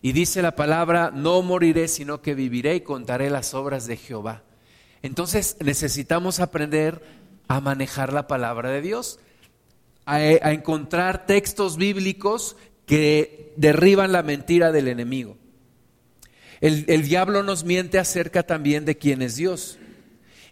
Y 0.00 0.12
dice 0.12 0.40
la 0.40 0.56
palabra, 0.56 1.10
no 1.12 1.42
moriré, 1.42 1.88
sino 1.88 2.22
que 2.22 2.34
viviré 2.34 2.76
y 2.76 2.80
contaré 2.80 3.28
las 3.28 3.52
obras 3.54 3.86
de 3.86 3.96
Jehová. 3.96 4.44
Entonces 5.02 5.56
necesitamos 5.60 6.40
aprender 6.40 7.02
a 7.48 7.60
manejar 7.60 8.12
la 8.12 8.26
palabra 8.26 8.70
de 8.70 8.80
Dios, 8.80 9.18
a, 10.06 10.16
a 10.16 10.52
encontrar 10.52 11.26
textos 11.26 11.76
bíblicos 11.76 12.56
que 12.86 13.37
derriban 13.58 14.12
la 14.12 14.22
mentira 14.22 14.72
del 14.72 14.88
enemigo. 14.88 15.36
El, 16.60 16.84
el, 16.88 17.02
diablo 17.02 17.42
nos 17.42 17.64
miente 17.64 17.98
acerca 17.98 18.44
también 18.44 18.84
de 18.84 18.96
quién 18.96 19.20
es 19.20 19.36
Dios. 19.36 19.78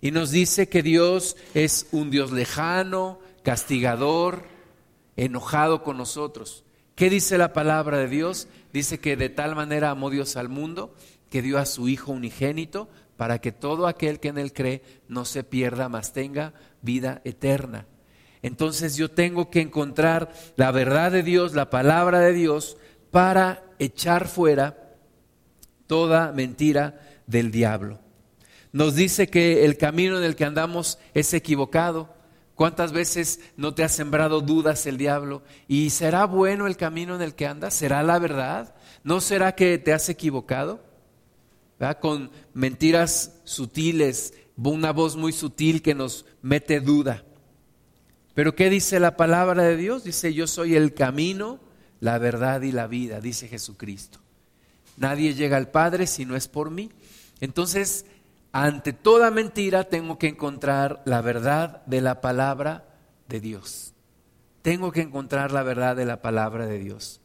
Y 0.01 0.11
nos 0.11 0.31
dice 0.31 0.69
que 0.69 0.83
Dios 0.83 1.37
es 1.55 1.87
un 1.93 2.11
Dios 2.11 2.31
lejano, 2.33 3.19
castigador, 3.43 4.45
enojado 5.17 5.83
con 5.83 5.97
nosotros. 5.97 6.65
¿Qué 6.95 7.11
dice 7.11 7.39
la 7.39 7.53
palabra 7.53 7.99
de 7.99 8.09
Dios? 8.09 8.49
Dice 8.73 8.99
que 8.99 9.17
de 9.17 9.29
tal 9.29 9.55
manera 9.55 9.91
amó 9.91 10.11
Dios 10.11 10.37
al 10.37 10.49
mundo 10.49 10.95
que 11.31 11.43
dio 11.43 11.59
a 11.59 11.67
su 11.67 11.89
Hijo 11.89 12.13
unigénito 12.13 12.89
para 13.17 13.41
que 13.41 13.53
todo 13.53 13.87
aquel 13.87 14.21
que 14.21 14.29
en 14.29 14.39
él 14.39 14.53
cree 14.53 14.83
no 15.09 15.25
se 15.25 15.45
pierda, 15.45 15.89
mas 15.89 16.13
tenga 16.13 16.55
vida 16.83 17.21
eterna. 17.25 17.87
Entonces 18.43 18.97
yo 18.97 19.11
tengo 19.11 19.51
que 19.51 19.61
encontrar 19.61 20.33
la 20.57 20.71
verdad 20.71 21.11
de 21.11 21.23
Dios, 21.23 21.55
la 21.55 21.71
palabra 21.71 22.21
de 22.21 22.33
Dios, 22.33 22.77
para 23.17 23.63
echar 23.79 24.29
fuera 24.29 24.77
toda 25.87 26.33
mentira 26.33 27.01
del 27.27 27.51
diablo. 27.51 27.99
Nos 28.73 28.95
dice 28.95 29.29
que 29.29 29.65
el 29.65 29.79
camino 29.79 30.19
en 30.19 30.25
el 30.25 30.37
que 30.37 30.45
andamos 30.45 30.99
es 31.15 31.33
equivocado. 31.33 32.15
¿Cuántas 32.55 32.93
veces 32.93 33.41
no 33.57 33.73
te 33.73 33.85
ha 33.85 33.89
sembrado 33.89 34.43
dudas 34.43 34.85
el 34.85 34.99
diablo? 34.99 35.43
¿Y 35.67 35.89
será 35.89 36.27
bueno 36.27 36.67
el 36.67 36.77
camino 36.77 37.17
en 37.17 37.23
el 37.23 37.35
que 37.35 37.47
andas? 37.47 37.73
¿Será 37.73 38.03
la 38.03 38.19
verdad? 38.19 38.75
¿No 39.03 39.23
será 39.23 39.55
que 39.55 39.79
te 39.79 39.95
has 39.95 40.11
equivocado? 40.11 40.85
Con 42.03 42.31
mentiras 42.53 43.41
sutiles, 43.45 44.35
una 44.59 44.93
voz 44.93 45.17
muy 45.17 45.33
sutil 45.33 45.81
que 45.81 45.95
nos 45.95 46.27
mete 46.43 46.81
duda. 46.81 47.25
Pero 48.35 48.55
¿qué 48.55 48.69
dice 48.69 49.01
la 49.01 49.17
palabra 49.17 49.63
de 49.63 49.79
Dios? 49.79 50.05
Dice, 50.05 50.35
yo 50.35 50.47
soy 50.47 50.77
el 50.77 50.93
camino, 50.93 51.61
la 52.01 52.19
verdad 52.19 52.63
y 52.63 52.73
la 52.73 52.87
vida, 52.87 53.21
dice 53.21 53.49
Jesucristo. 53.49 54.19
Nadie 54.97 55.35
llega 55.35 55.57
al 55.57 55.69
Padre 55.69 56.07
si 56.07 56.25
no 56.25 56.37
es 56.37 56.49
por 56.49 56.71
mí. 56.71 56.91
Entonces, 57.41 58.07
ante 58.53 58.93
toda 58.93 59.31
mentira 59.31 59.85
tengo 59.85 60.19
que 60.19 60.29
encontrar 60.29 61.03
la 61.05 61.21
verdad 61.21 61.85
de 61.87 62.01
la 62.01 62.21
palabra 62.21 62.85
de 63.29 63.41
Dios. 63.41 63.93
Tengo 64.63 64.91
que 64.93 65.03
encontrar 65.03 65.53
la 65.53 65.63
verdad 65.63 65.97
de 65.97 66.07
la 66.07 66.23
palabra 66.23 66.67
de 66.67 66.79
Dios. 66.79 67.21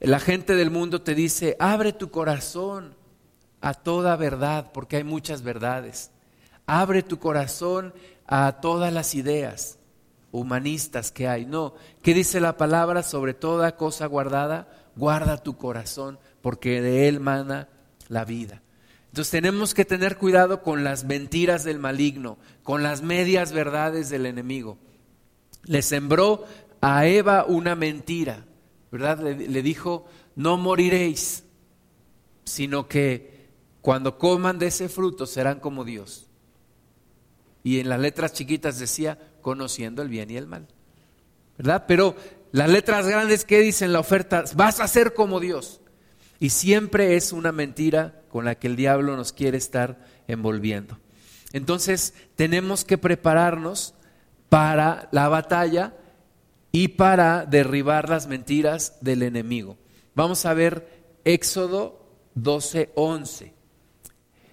La 0.00 0.20
gente 0.20 0.54
del 0.54 0.70
mundo 0.70 1.02
te 1.02 1.14
dice, 1.14 1.56
abre 1.58 1.92
tu 1.92 2.10
corazón 2.10 2.94
a 3.60 3.74
toda 3.74 4.16
verdad, 4.16 4.72
porque 4.72 4.96
hay 4.96 5.04
muchas 5.04 5.42
verdades. 5.42 6.10
Abre 6.66 7.02
tu 7.02 7.18
corazón 7.18 7.94
a 8.26 8.60
todas 8.60 8.92
las 8.92 9.14
ideas 9.14 9.78
humanistas 10.32 11.10
que 11.10 11.28
hay. 11.28 11.46
No, 11.46 11.74
¿qué 12.02 12.14
dice 12.14 12.40
la 12.40 12.56
palabra 12.56 13.02
sobre 13.02 13.34
toda 13.34 13.76
cosa 13.76 14.06
guardada? 14.06 14.68
Guarda 14.96 15.42
tu 15.42 15.56
corazón, 15.56 16.18
porque 16.42 16.80
de 16.80 17.08
él 17.08 17.20
mana 17.20 17.68
la 18.08 18.24
vida. 18.24 18.62
Entonces 19.16 19.30
tenemos 19.30 19.72
que 19.72 19.84
tener 19.84 20.18
cuidado 20.18 20.62
con 20.62 20.84
las 20.84 21.04
mentiras 21.04 21.64
del 21.64 21.78
maligno, 21.78 22.38
con 22.62 22.82
las 22.82 23.00
medias 23.00 23.52
verdades 23.52 24.10
del 24.10 24.26
enemigo. 24.26 24.78
Le 25.64 25.80
sembró 25.80 26.44
a 26.80 27.06
Eva 27.06 27.46
una 27.46 27.74
mentira, 27.74 28.44
¿verdad? 28.92 29.20
Le, 29.20 29.62
dijo, 29.62 30.06
no 30.34 30.56
moriréis, 30.56 31.44
sino 32.44 32.88
que 32.88 33.48
cuando 33.80 34.18
coman 34.18 34.58
de 34.58 34.66
ese 34.66 34.88
fruto 34.88 35.26
serán 35.26 35.60
como 35.60 35.84
Dios. 35.84 36.26
Y 37.64 37.80
en 37.80 37.88
las 37.88 37.98
letras 37.98 38.32
chiquitas 38.34 38.78
decía, 38.78 39.18
conociendo 39.46 40.02
el 40.02 40.08
bien 40.08 40.28
y 40.28 40.36
el 40.36 40.48
mal. 40.48 40.66
¿Verdad? 41.56 41.84
Pero 41.86 42.16
las 42.50 42.68
letras 42.68 43.06
grandes 43.06 43.44
que 43.44 43.60
dicen 43.60 43.92
la 43.92 44.00
oferta, 44.00 44.42
vas 44.56 44.80
a 44.80 44.88
ser 44.88 45.14
como 45.14 45.38
Dios. 45.38 45.80
Y 46.40 46.50
siempre 46.50 47.14
es 47.14 47.32
una 47.32 47.52
mentira 47.52 48.22
con 48.28 48.44
la 48.44 48.56
que 48.56 48.66
el 48.66 48.74
diablo 48.74 49.16
nos 49.16 49.32
quiere 49.32 49.56
estar 49.56 50.04
envolviendo. 50.26 50.98
Entonces 51.52 52.12
tenemos 52.34 52.84
que 52.84 52.98
prepararnos 52.98 53.94
para 54.48 55.08
la 55.12 55.28
batalla 55.28 55.94
y 56.72 56.88
para 56.88 57.46
derribar 57.46 58.08
las 58.08 58.26
mentiras 58.26 58.98
del 59.00 59.22
enemigo. 59.22 59.78
Vamos 60.16 60.44
a 60.44 60.54
ver 60.54 60.88
Éxodo 61.24 62.04
12, 62.34 62.90
11. 62.96 63.54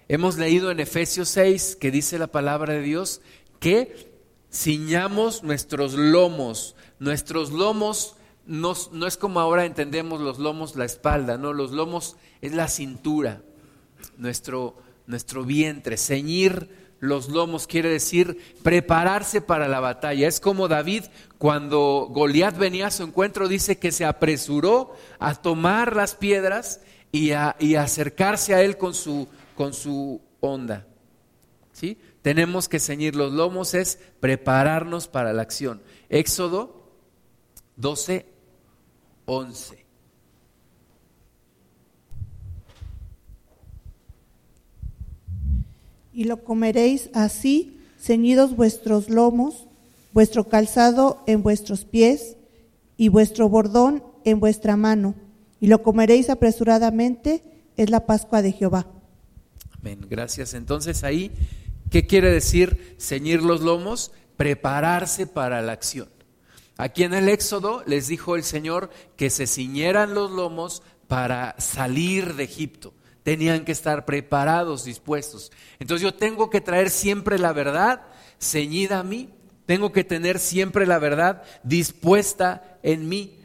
Hemos 0.06 0.38
leído 0.38 0.70
en 0.70 0.78
Efesios 0.78 1.30
6 1.30 1.78
que 1.80 1.90
dice 1.90 2.16
la 2.16 2.28
palabra 2.28 2.74
de 2.74 2.82
Dios 2.82 3.22
que 3.58 4.13
ciñamos 4.54 5.42
nuestros 5.42 5.94
lomos. 5.94 6.76
Nuestros 6.98 7.50
lomos 7.50 8.16
no, 8.46 8.74
no, 8.92 9.06
es 9.06 9.16
como 9.16 9.40
ahora 9.40 9.64
entendemos 9.64 10.20
los 10.20 10.38
lomos, 10.38 10.76
la 10.76 10.84
espalda, 10.84 11.38
no, 11.38 11.52
los 11.52 11.72
lomos 11.72 12.16
es 12.42 12.52
la 12.52 12.68
cintura, 12.68 13.40
nuestro, 14.18 14.76
nuestro 15.06 15.44
vientre, 15.44 15.96
ceñir 15.96 16.84
los 17.00 17.28
lomos 17.28 17.66
quiere 17.66 17.90
decir 17.90 18.38
prepararse 18.62 19.42
para 19.42 19.68
la 19.68 19.80
batalla. 19.80 20.26
Es 20.26 20.40
como 20.40 20.68
David 20.68 21.04
cuando 21.36 22.08
Goliat 22.10 22.56
venía 22.56 22.86
a 22.86 22.90
su 22.90 23.02
encuentro, 23.02 23.46
dice 23.46 23.78
que 23.78 23.92
se 23.92 24.06
apresuró 24.06 24.94
a 25.18 25.34
tomar 25.34 25.94
las 25.96 26.14
piedras 26.14 26.80
y 27.12 27.32
a, 27.32 27.56
acercarse 27.78 28.54
a 28.54 28.62
él 28.62 28.78
con 28.78 28.94
su, 28.94 29.28
con 29.54 29.74
su 29.74 30.20
onda. 30.40 30.86
¿Sí? 31.72 31.98
Tenemos 32.24 32.68
que 32.68 32.80
ceñir 32.80 33.14
los 33.14 33.32
lomos, 33.32 33.74
es 33.74 34.00
prepararnos 34.18 35.06
para 35.06 35.32
la 35.32 35.42
acción. 35.42 35.80
Éxodo 36.08 36.90
12, 37.76 38.26
11. 39.26 39.84
y 46.14 46.24
lo 46.24 46.44
comeréis 46.44 47.10
así, 47.12 47.76
ceñidos 47.98 48.54
vuestros 48.54 49.10
lomos, 49.10 49.66
vuestro 50.12 50.48
calzado 50.48 51.22
en 51.26 51.42
vuestros 51.42 51.84
pies 51.84 52.36
y 52.96 53.08
vuestro 53.08 53.48
bordón 53.48 54.04
en 54.24 54.38
vuestra 54.38 54.76
mano, 54.76 55.16
y 55.60 55.66
lo 55.66 55.82
comeréis 55.82 56.30
apresuradamente, 56.30 57.42
es 57.76 57.90
la 57.90 58.06
Pascua 58.06 58.42
de 58.42 58.52
Jehová. 58.52 58.86
Amén, 59.80 60.06
gracias. 60.08 60.54
Entonces 60.54 61.02
ahí, 61.02 61.32
¿qué 61.94 62.08
quiere 62.08 62.28
decir 62.28 62.96
ceñir 62.98 63.40
los 63.40 63.60
lomos? 63.60 64.10
Prepararse 64.36 65.28
para 65.28 65.62
la 65.62 65.70
acción. 65.70 66.08
Aquí 66.76 67.04
en 67.04 67.14
el 67.14 67.28
Éxodo 67.28 67.84
les 67.86 68.08
dijo 68.08 68.34
el 68.34 68.42
Señor 68.42 68.90
que 69.16 69.30
se 69.30 69.46
ciñeran 69.46 70.12
los 70.12 70.32
lomos 70.32 70.82
para 71.06 71.54
salir 71.60 72.34
de 72.34 72.42
Egipto 72.42 72.92
tenían 73.22 73.64
que 73.64 73.72
estar 73.72 74.04
preparados, 74.04 74.84
dispuestos. 74.84 75.52
Entonces 75.78 76.02
yo 76.02 76.12
tengo 76.12 76.50
que 76.50 76.60
traer 76.60 76.90
siempre 76.90 77.38
la 77.38 77.52
verdad 77.52 78.02
ceñida 78.40 78.98
a 78.98 79.04
mí, 79.04 79.30
tengo 79.64 79.92
que 79.92 80.02
tener 80.02 80.40
siempre 80.40 80.86
la 80.86 80.98
verdad 80.98 81.42
dispuesta 81.62 82.76
en 82.82 83.08
mí, 83.08 83.38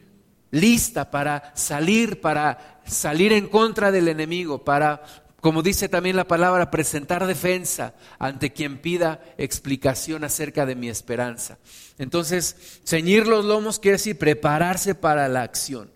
lista 0.49 1.11
para 1.11 1.53
salir, 1.55 2.19
para 2.19 2.81
salir 2.83 3.31
en 3.31 3.47
contra 3.47 3.91
del 3.91 4.07
enemigo, 4.09 4.65
para, 4.65 5.03
como 5.41 5.61
dice 5.63 5.87
también 5.87 6.15
la 6.15 6.27
palabra, 6.27 6.71
presentar 6.71 7.25
defensa 7.25 7.95
ante 8.17 8.51
quien 8.51 8.79
pida 8.79 9.21
explicación 9.37 10.23
acerca 10.23 10.65
de 10.65 10.75
mi 10.75 10.89
esperanza. 10.89 11.57
Entonces, 11.97 12.81
ceñir 12.85 13.27
los 13.27 13.45
lomos 13.45 13.79
quiere 13.79 13.97
decir 13.97 14.17
prepararse 14.17 14.95
para 14.95 15.27
la 15.29 15.43
acción. 15.43 15.91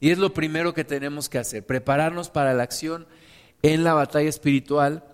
Y 0.00 0.10
es 0.10 0.18
lo 0.18 0.34
primero 0.34 0.74
que 0.74 0.84
tenemos 0.84 1.28
que 1.28 1.38
hacer, 1.38 1.64
prepararnos 1.64 2.28
para 2.28 2.54
la 2.54 2.64
acción 2.64 3.06
en 3.62 3.84
la 3.84 3.94
batalla 3.94 4.28
espiritual, 4.28 5.04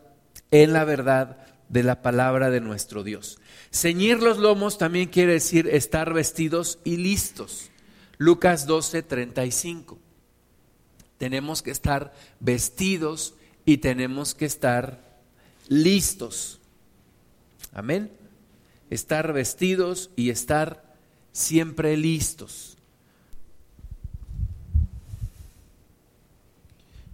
en 0.51 0.73
la 0.73 0.85
verdad 0.85 1.39
de 1.69 1.83
la 1.83 2.01
palabra 2.01 2.49
de 2.49 2.63
nuestro 2.63 3.05
Dios. 3.05 3.39
Ceñir 3.71 4.23
los 4.23 4.39
lomos 4.39 4.79
también 4.79 5.11
quiere 5.11 5.35
decir 5.35 5.69
estar 5.69 6.15
vestidos 6.15 6.79
y 6.85 6.97
listos. 6.97 7.71
Lucas 8.17 8.67
12, 8.67 9.03
35. 9.03 9.99
Tenemos 11.19 11.63
que 11.63 11.71
estar 11.71 12.15
vestidos 12.41 13.35
y 13.69 13.77
tenemos 13.77 14.35
que 14.35 14.47
estar 14.47 15.21
listos. 15.69 16.59
Amén. 17.71 18.11
Estar 18.89 19.31
vestidos 19.35 20.09
y 20.17 20.31
estar 20.31 20.97
siempre 21.33 21.95
listos. 21.99 22.79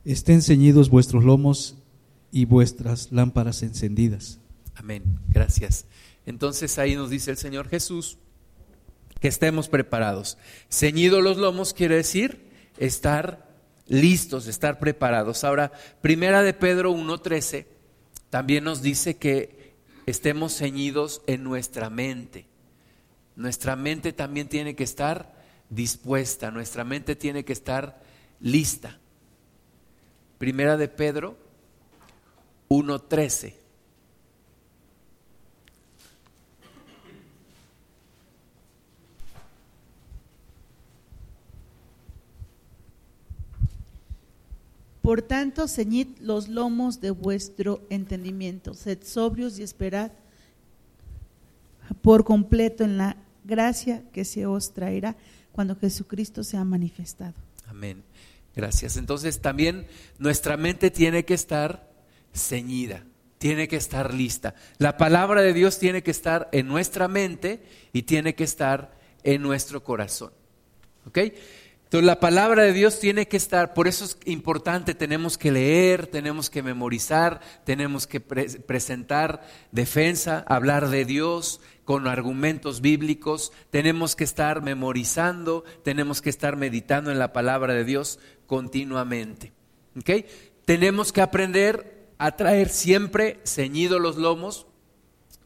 estén 0.04 0.42
ceñidos 0.42 0.90
vuestros 0.90 1.24
lomos 1.24 1.74
y 2.30 2.44
vuestras 2.44 3.10
lámparas 3.10 3.64
encendidas. 3.64 4.38
Amén, 4.76 5.02
gracias. 5.30 5.86
Entonces 6.24 6.78
ahí 6.78 6.94
nos 6.94 7.10
dice 7.10 7.32
el 7.32 7.36
Señor 7.36 7.68
Jesús 7.68 8.18
que 9.18 9.26
estemos 9.26 9.68
preparados. 9.68 10.38
Ceñidos 10.70 11.20
los 11.20 11.36
lomos 11.36 11.74
quiere 11.74 11.96
decir 11.96 12.48
estar 12.78 13.43
listos, 13.86 14.46
estar 14.46 14.78
preparados. 14.78 15.44
Ahora, 15.44 15.72
primera 16.00 16.42
de 16.42 16.54
Pedro 16.54 16.92
1.13 16.92 17.66
también 18.30 18.64
nos 18.64 18.82
dice 18.82 19.16
que 19.16 19.74
estemos 20.06 20.56
ceñidos 20.56 21.22
en 21.26 21.44
nuestra 21.44 21.90
mente. 21.90 22.46
Nuestra 23.36 23.76
mente 23.76 24.12
también 24.12 24.48
tiene 24.48 24.74
que 24.74 24.84
estar 24.84 25.34
dispuesta, 25.70 26.50
nuestra 26.50 26.84
mente 26.84 27.16
tiene 27.16 27.44
que 27.44 27.52
estar 27.52 28.00
lista. 28.40 28.98
Primera 30.38 30.76
de 30.76 30.88
Pedro 30.88 31.36
1.13. 32.68 33.63
Por 45.04 45.20
tanto, 45.20 45.68
ceñid 45.68 46.16
los 46.18 46.48
lomos 46.48 47.02
de 47.02 47.10
vuestro 47.10 47.86
entendimiento, 47.90 48.72
sed 48.72 49.00
sobrios 49.04 49.58
y 49.58 49.62
esperad 49.62 50.12
por 52.00 52.24
completo 52.24 52.84
en 52.84 52.96
la 52.96 53.18
gracia 53.44 54.02
que 54.14 54.24
se 54.24 54.46
os 54.46 54.72
traerá 54.72 55.14
cuando 55.52 55.76
Jesucristo 55.76 56.42
sea 56.42 56.64
manifestado. 56.64 57.34
Amén. 57.66 58.02
Gracias. 58.56 58.96
Entonces 58.96 59.42
también 59.42 59.86
nuestra 60.18 60.56
mente 60.56 60.90
tiene 60.90 61.26
que 61.26 61.34
estar 61.34 61.92
ceñida, 62.32 63.04
tiene 63.36 63.68
que 63.68 63.76
estar 63.76 64.14
lista. 64.14 64.54
La 64.78 64.96
palabra 64.96 65.42
de 65.42 65.52
Dios 65.52 65.78
tiene 65.78 66.02
que 66.02 66.12
estar 66.12 66.48
en 66.50 66.66
nuestra 66.66 67.08
mente 67.08 67.62
y 67.92 68.04
tiene 68.04 68.34
que 68.34 68.44
estar 68.44 68.98
en 69.22 69.42
nuestro 69.42 69.84
corazón. 69.84 70.32
¿Ok? 71.06 71.18
Entonces 71.84 72.06
la 72.06 72.18
palabra 72.18 72.64
de 72.64 72.72
Dios 72.72 72.98
tiene 72.98 73.28
que 73.28 73.36
estar, 73.36 73.72
por 73.72 73.86
eso 73.86 74.04
es 74.04 74.18
importante, 74.24 74.94
tenemos 74.94 75.38
que 75.38 75.52
leer, 75.52 76.08
tenemos 76.08 76.50
que 76.50 76.62
memorizar, 76.62 77.40
tenemos 77.64 78.06
que 78.06 78.20
presentar 78.20 79.46
defensa, 79.70 80.44
hablar 80.48 80.88
de 80.88 81.04
Dios, 81.04 81.60
con 81.84 82.08
argumentos 82.08 82.80
bíblicos, 82.80 83.52
tenemos 83.70 84.16
que 84.16 84.24
estar 84.24 84.62
memorizando, 84.62 85.64
tenemos 85.82 86.22
que 86.22 86.30
estar 86.30 86.56
meditando 86.56 87.10
en 87.10 87.18
la 87.18 87.32
palabra 87.32 87.74
de 87.74 87.84
Dios 87.84 88.18
continuamente. 88.46 89.52
Tenemos 90.64 91.12
que 91.12 91.20
aprender 91.20 92.08
a 92.18 92.36
traer 92.36 92.70
siempre 92.70 93.38
ceñidos 93.44 94.00
los 94.00 94.16
lomos 94.16 94.66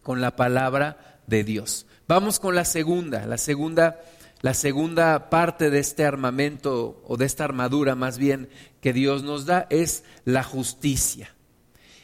con 0.02 0.20
la 0.20 0.36
palabra 0.36 1.20
de 1.26 1.44
Dios. 1.44 1.86
Vamos 2.06 2.38
con 2.38 2.54
la 2.54 2.64
segunda, 2.64 3.26
la 3.26 3.36
segunda, 3.36 4.00
la 4.40 4.54
segunda 4.54 5.30
parte 5.30 5.70
de 5.70 5.78
este 5.80 6.04
armamento 6.04 7.02
o 7.06 7.16
de 7.16 7.26
esta 7.26 7.44
armadura 7.44 7.94
más 7.94 8.18
bien 8.18 8.48
que 8.80 8.92
Dios 8.92 9.22
nos 9.22 9.46
da 9.46 9.66
es 9.70 10.04
la 10.24 10.44
justicia. 10.44 11.34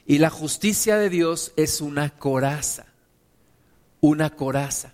Y 0.07 0.19
la 0.19 0.31
justicia 0.31 0.97
de 0.97 1.09
Dios 1.11 1.53
es 1.57 1.81
una 1.81 2.11
coraza 2.11 2.87
una 4.05 4.37
coraza. 4.37 4.93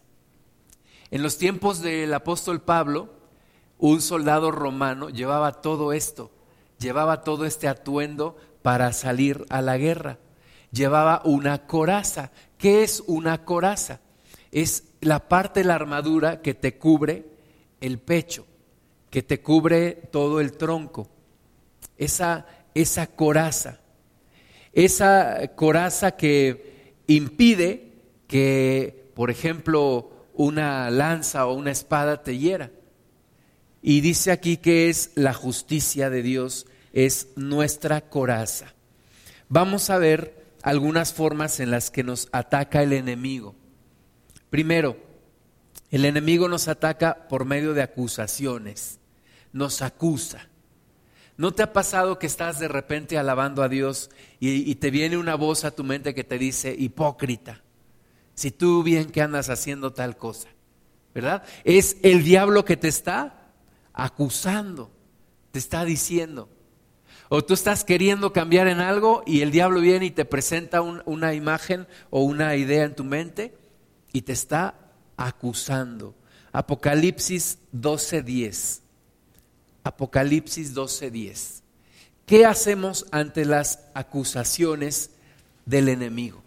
En 1.11 1.25
los 1.25 1.37
tiempos 1.37 1.83
del 1.83 2.15
apóstol 2.15 2.63
Pablo, 2.63 3.13
un 3.77 4.01
soldado 4.01 4.53
romano 4.53 5.09
llevaba 5.09 5.61
todo 5.63 5.93
esto, 5.93 6.31
llevaba 6.79 7.25
todo 7.25 7.45
este 7.45 7.67
atuendo 7.67 8.37
para 8.63 8.93
salir 8.93 9.45
a 9.49 9.63
la 9.63 9.79
guerra. 9.79 10.19
Llevaba 10.71 11.23
una 11.25 11.67
coraza. 11.67 12.31
¿Qué 12.57 12.85
es 12.85 13.03
una 13.09 13.45
coraza? 13.45 13.99
Es 14.53 14.85
la 15.01 15.29
parte 15.29 15.61
de 15.61 15.67
la 15.67 15.75
armadura 15.75 16.41
que 16.41 16.55
te 16.55 16.79
cubre 16.79 17.30
el 17.81 17.99
pecho, 17.99 18.47
que 19.11 19.23
te 19.23 19.41
cubre 19.41 19.93
todo 19.93 20.41
el 20.41 20.53
tronco. 20.53 21.09
Esa, 21.97 22.47
esa 22.75 23.07
coraza. 23.09 23.81
Esa 24.73 25.49
coraza 25.57 26.13
que 26.13 26.95
impide 27.07 27.93
que, 28.27 29.11
por 29.15 29.31
ejemplo, 29.31 30.11
una 30.35 30.91
lanza 30.91 31.47
o 31.47 31.55
una 31.55 31.73
espada 31.73 32.23
te 32.23 32.39
hiera. 32.39 32.71
Y 33.83 34.01
dice 34.01 34.31
aquí 34.31 34.57
que 34.57 34.89
es 34.89 35.11
la 35.15 35.35
justicia 35.35 36.11
de 36.11 36.23
Dios, 36.23 36.67
es 36.93 37.29
nuestra 37.37 38.03
coraza. 38.03 38.75
Vamos 39.49 39.91
a 39.91 39.99
ver 39.99 40.55
algunas 40.63 41.13
formas 41.13 41.61
en 41.61 41.71
las 41.71 41.91
que 41.91 42.05
nos 42.05 42.29
ataca 42.33 42.83
el 42.83 42.93
enemigo. 42.93 43.55
Primero, 44.51 44.97
el 45.91 46.05
enemigo 46.05 46.49
nos 46.49 46.69
ataca 46.69 47.29
por 47.29 47.45
medio 47.45 47.75
de 47.75 47.83
acusaciones, 47.83 49.01
nos 49.53 49.83
acusa. 49.83 50.49
¿No 51.37 51.53
te 51.53 51.63
ha 51.63 51.73
pasado 51.73 52.19
que 52.19 52.27
estás 52.27 52.59
de 52.61 52.69
repente 52.69 53.19
alabando 53.19 53.63
a 53.63 53.69
Dios 53.69 54.11
y, 54.39 54.75
te 54.75 54.91
viene 54.91 55.17
una 55.17 55.35
voz 55.35 55.65
a 55.65 55.71
tu 55.71 55.83
mente 55.85 56.15
que 56.15 56.23
te 56.23 56.39
dice, 56.39 56.75
hipócrita, 56.79 57.63
si 58.35 58.51
tú 58.51 58.83
bien 58.83 59.11
que 59.11 59.23
andas 59.23 59.49
haciendo 59.49 59.93
tal 59.93 60.17
cosa? 60.17 60.49
¿Verdad? 61.15 61.43
Es 61.65 61.97
el 62.03 62.23
diablo 62.23 62.65
que 62.65 62.77
te 62.77 62.89
está 62.89 63.53
acusando, 63.95 64.93
te 65.51 65.59
está 65.59 65.85
diciendo. 65.85 66.49
O 67.31 67.43
tú 67.43 67.55
estás 67.55 67.85
queriendo 67.85 68.33
cambiar 68.33 68.69
en 68.69 68.81
algo 68.81 69.23
y 69.27 69.41
el 69.41 69.51
diablo 69.51 69.81
viene 69.81 70.07
y 70.07 70.11
te 70.11 70.25
presenta 70.25 70.83
un, 70.83 71.03
una 71.07 71.33
imagen 71.33 71.89
o 72.11 72.23
una 72.23 72.55
idea 72.55 72.85
en 72.85 72.95
tu 72.95 73.03
mente 73.03 73.57
y 74.13 74.23
te 74.23 74.33
está 74.33 74.80
acusando. 75.21 76.15
Apocalipsis 76.51 77.59
12:10. 77.73 78.81
Apocalipsis 79.85 80.75
12:10. 80.75 81.63
¿Qué 82.27 82.47
hacemos 82.47 83.07
ante 83.13 83.45
las 83.45 83.81
acusaciones 83.95 85.11
del 85.67 85.89
enemigo? 85.89 86.43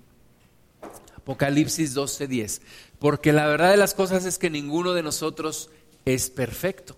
Apocalipsis 1.16 1.94
12:10. 1.94 2.62
Porque 3.00 3.32
la 3.32 3.46
verdad 3.48 3.72
de 3.72 3.78
las 3.78 3.94
cosas 3.94 4.26
es 4.26 4.38
que 4.38 4.50
ninguno 4.50 4.94
de 4.94 5.04
nosotros 5.04 5.70
es 6.06 6.30
perfecto. 6.30 6.98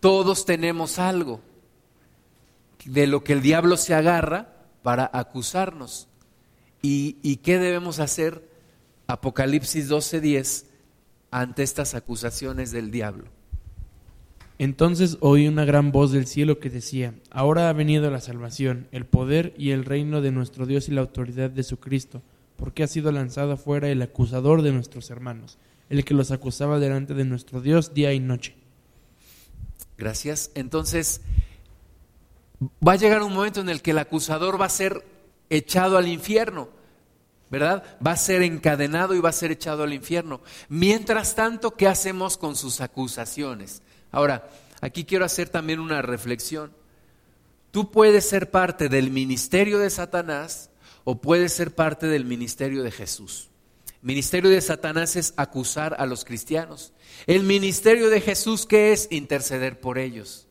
Todos 0.00 0.46
tenemos 0.46 0.98
algo 0.98 1.40
de 2.86 3.06
lo 3.06 3.22
que 3.22 3.34
el 3.34 3.42
diablo 3.42 3.76
se 3.76 3.94
agarra 3.94 4.54
para 4.82 5.10
acusarnos. 5.12 6.08
¿Y, 6.80 7.18
y 7.22 7.36
qué 7.36 7.58
debemos 7.58 7.98
hacer? 7.98 8.49
Apocalipsis 9.12 9.88
12:10 9.88 10.66
ante 11.30 11.62
estas 11.62 11.94
acusaciones 11.94 12.72
del 12.72 12.90
diablo. 12.90 13.24
Entonces 14.58 15.16
oí 15.20 15.48
una 15.48 15.64
gran 15.64 15.90
voz 15.90 16.12
del 16.12 16.26
cielo 16.26 16.58
que 16.60 16.68
decía, 16.68 17.14
ahora 17.30 17.70
ha 17.70 17.72
venido 17.72 18.10
la 18.10 18.20
salvación, 18.20 18.88
el 18.92 19.06
poder 19.06 19.54
y 19.56 19.70
el 19.70 19.86
reino 19.86 20.20
de 20.20 20.32
nuestro 20.32 20.66
Dios 20.66 20.88
y 20.88 20.92
la 20.92 21.00
autoridad 21.00 21.48
de 21.48 21.62
su 21.62 21.78
Cristo, 21.78 22.20
porque 22.56 22.82
ha 22.82 22.86
sido 22.86 23.10
lanzado 23.10 23.52
afuera 23.52 23.88
el 23.88 24.02
acusador 24.02 24.60
de 24.60 24.72
nuestros 24.72 25.08
hermanos, 25.08 25.56
el 25.88 26.04
que 26.04 26.12
los 26.12 26.30
acusaba 26.30 26.78
delante 26.78 27.14
de 27.14 27.24
nuestro 27.24 27.62
Dios 27.62 27.94
día 27.94 28.12
y 28.12 28.20
noche. 28.20 28.54
Gracias. 29.96 30.50
Entonces, 30.54 31.22
va 32.86 32.92
a 32.92 32.96
llegar 32.96 33.22
un 33.22 33.32
momento 33.32 33.60
en 33.60 33.70
el 33.70 33.80
que 33.80 33.92
el 33.92 33.98
acusador 33.98 34.60
va 34.60 34.66
a 34.66 34.70
ser 34.70 35.04
echado 35.48 35.96
al 35.96 36.06
infierno, 36.06 36.68
¿verdad? 37.50 37.82
Va 38.04 38.12
a 38.12 38.16
ser 38.16 38.42
encadenado 38.42 39.14
y 39.14 39.20
va 39.20 39.30
a 39.30 39.32
ser 39.32 39.50
echado 39.50 39.82
al 39.82 39.92
infierno. 39.92 40.40
Mientras 40.68 41.34
tanto, 41.34 41.72
¿qué 41.72 41.88
hacemos 41.88 42.36
con 42.36 42.56
sus 42.56 42.80
acusaciones? 42.80 43.82
Ahora, 44.12 44.48
aquí 44.80 45.04
quiero 45.04 45.24
hacer 45.24 45.48
también 45.48 45.80
una 45.80 46.00
reflexión. 46.00 46.72
Tú 47.72 47.90
puedes 47.90 48.28
ser 48.28 48.50
parte 48.50 48.88
del 48.88 49.10
ministerio 49.10 49.78
de 49.78 49.90
Satanás 49.90 50.70
o 51.04 51.20
puedes 51.20 51.52
ser 51.52 51.74
parte 51.74 52.06
del 52.06 52.24
ministerio 52.24 52.82
de 52.82 52.90
Jesús. 52.90 53.48
Ministerio 54.02 54.48
de 54.50 54.60
Satanás 54.60 55.16
es 55.16 55.34
acusar 55.36 55.96
a 55.98 56.06
los 56.06 56.24
cristianos. 56.24 56.92
El 57.26 57.42
ministerio 57.42 58.08
de 58.08 58.20
Jesús, 58.20 58.64
¿qué 58.64 58.92
es? 58.92 59.08
Interceder 59.10 59.78
por 59.78 59.98
ellos. 59.98 60.46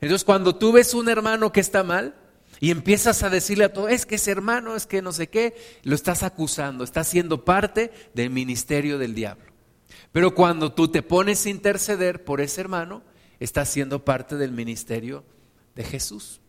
Entonces, 0.00 0.24
cuando 0.24 0.54
tú 0.54 0.72
ves 0.72 0.94
un 0.94 1.08
hermano 1.08 1.52
que 1.52 1.60
está 1.60 1.82
mal 1.82 2.14
y 2.60 2.70
empiezas 2.70 3.22
a 3.22 3.30
decirle 3.30 3.64
a 3.64 3.72
todo, 3.72 3.88
es 3.88 4.06
que 4.06 4.14
ese 4.14 4.30
hermano, 4.30 4.76
es 4.76 4.86
que 4.86 5.02
no 5.02 5.12
sé 5.12 5.28
qué, 5.28 5.56
lo 5.82 5.94
estás 5.94 6.22
acusando, 6.22 6.84
estás 6.84 7.08
siendo 7.08 7.44
parte 7.44 7.92
del 8.14 8.30
ministerio 8.30 8.98
del 8.98 9.14
diablo. 9.14 9.44
Pero 10.12 10.34
cuando 10.34 10.72
tú 10.72 10.88
te 10.88 11.02
pones 11.02 11.44
a 11.44 11.50
interceder 11.50 12.24
por 12.24 12.40
ese 12.40 12.62
hermano, 12.62 13.02
estás 13.40 13.68
siendo 13.68 14.04
parte 14.04 14.36
del 14.36 14.52
ministerio 14.52 15.24
de 15.74 15.84
Jesús. 15.84 16.40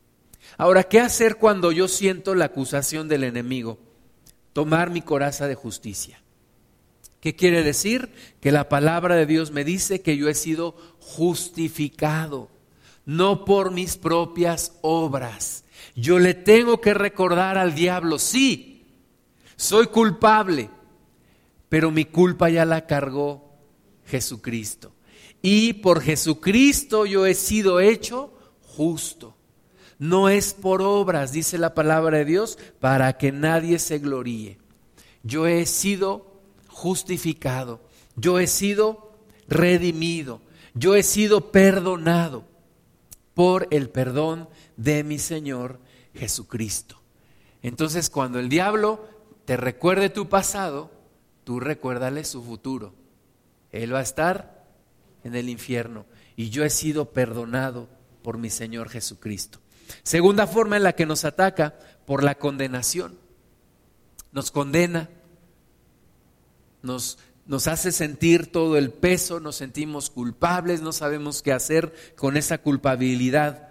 Ahora, 0.57 0.83
¿qué 0.83 1.01
hacer 1.01 1.35
cuando 1.35 1.71
yo 1.71 1.87
siento 1.87 2.33
la 2.35 2.45
acusación 2.45 3.09
del 3.09 3.25
enemigo? 3.25 3.77
Tomar 4.53 4.89
mi 4.89 5.01
coraza 5.01 5.47
de 5.47 5.55
justicia. 5.55 6.21
¿Qué 7.19 7.35
quiere 7.35 7.63
decir? 7.63 8.13
Que 8.39 8.51
la 8.51 8.69
palabra 8.69 9.15
de 9.15 9.25
Dios 9.25 9.51
me 9.51 9.65
dice 9.65 10.01
que 10.01 10.15
yo 10.15 10.29
he 10.29 10.33
sido 10.33 10.77
justificado, 10.99 12.49
no 13.05 13.43
por 13.43 13.71
mis 13.71 13.97
propias 13.97 14.77
obras. 14.81 15.65
Yo 15.95 16.19
le 16.19 16.33
tengo 16.33 16.79
que 16.81 16.93
recordar 16.93 17.57
al 17.57 17.73
diablo, 17.73 18.19
sí, 18.19 18.85
soy 19.55 19.87
culpable, 19.87 20.69
pero 21.69 21.91
mi 21.91 22.05
culpa 22.05 22.49
ya 22.49 22.65
la 22.65 22.85
cargó 22.85 23.55
Jesucristo. 24.05 24.93
Y 25.41 25.73
por 25.73 26.01
Jesucristo 26.01 27.05
yo 27.05 27.25
he 27.25 27.33
sido 27.33 27.79
hecho 27.79 28.33
justo. 28.61 29.35
No 29.99 30.29
es 30.29 30.53
por 30.53 30.81
obras, 30.81 31.31
dice 31.31 31.57
la 31.57 31.73
palabra 31.73 32.19
de 32.19 32.25
Dios, 32.25 32.59
para 32.79 33.17
que 33.17 33.31
nadie 33.31 33.79
se 33.79 33.97
gloríe. 33.97 34.59
Yo 35.23 35.47
he 35.47 35.65
sido 35.65 36.41
justificado, 36.67 37.81
yo 38.15 38.39
he 38.39 38.45
sido 38.45 39.11
redimido, 39.47 40.41
yo 40.75 40.95
he 40.95 41.01
sido 41.01 41.51
perdonado 41.51 42.45
por 43.33 43.67
el 43.71 43.89
perdón 43.89 44.47
de 44.77 45.03
mi 45.03 45.19
Señor 45.19 45.79
Jesucristo. 46.13 47.01
Entonces 47.61 48.09
cuando 48.09 48.39
el 48.39 48.49
diablo 48.49 49.07
te 49.45 49.57
recuerde 49.57 50.09
tu 50.09 50.29
pasado, 50.29 50.91
tú 51.43 51.59
recuérdale 51.59 52.23
su 52.23 52.43
futuro. 52.43 52.93
Él 53.71 53.93
va 53.93 53.99
a 53.99 54.03
estar 54.03 54.65
en 55.23 55.35
el 55.35 55.49
infierno 55.49 56.05
y 56.35 56.49
yo 56.49 56.63
he 56.63 56.69
sido 56.69 57.11
perdonado 57.11 57.89
por 58.21 58.37
mi 58.37 58.49
Señor 58.49 58.89
Jesucristo. 58.89 59.59
Segunda 60.03 60.47
forma 60.47 60.77
en 60.77 60.83
la 60.83 60.93
que 60.93 61.05
nos 61.05 61.25
ataca, 61.25 61.75
por 62.07 62.23
la 62.23 62.35
condenación. 62.35 63.17
Nos 64.31 64.49
condena, 64.49 65.09
nos, 66.81 67.19
nos 67.45 67.67
hace 67.67 67.91
sentir 67.91 68.49
todo 68.51 68.77
el 68.77 68.91
peso, 68.91 69.41
nos 69.41 69.57
sentimos 69.57 70.09
culpables, 70.09 70.81
no 70.81 70.93
sabemos 70.93 71.41
qué 71.41 71.51
hacer 71.51 71.93
con 72.15 72.37
esa 72.37 72.59
culpabilidad. 72.59 73.66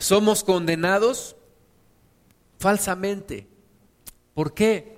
Somos 0.00 0.42
condenados 0.42 1.36
falsamente. 2.58 3.46
¿Por 4.32 4.54
qué? 4.54 4.96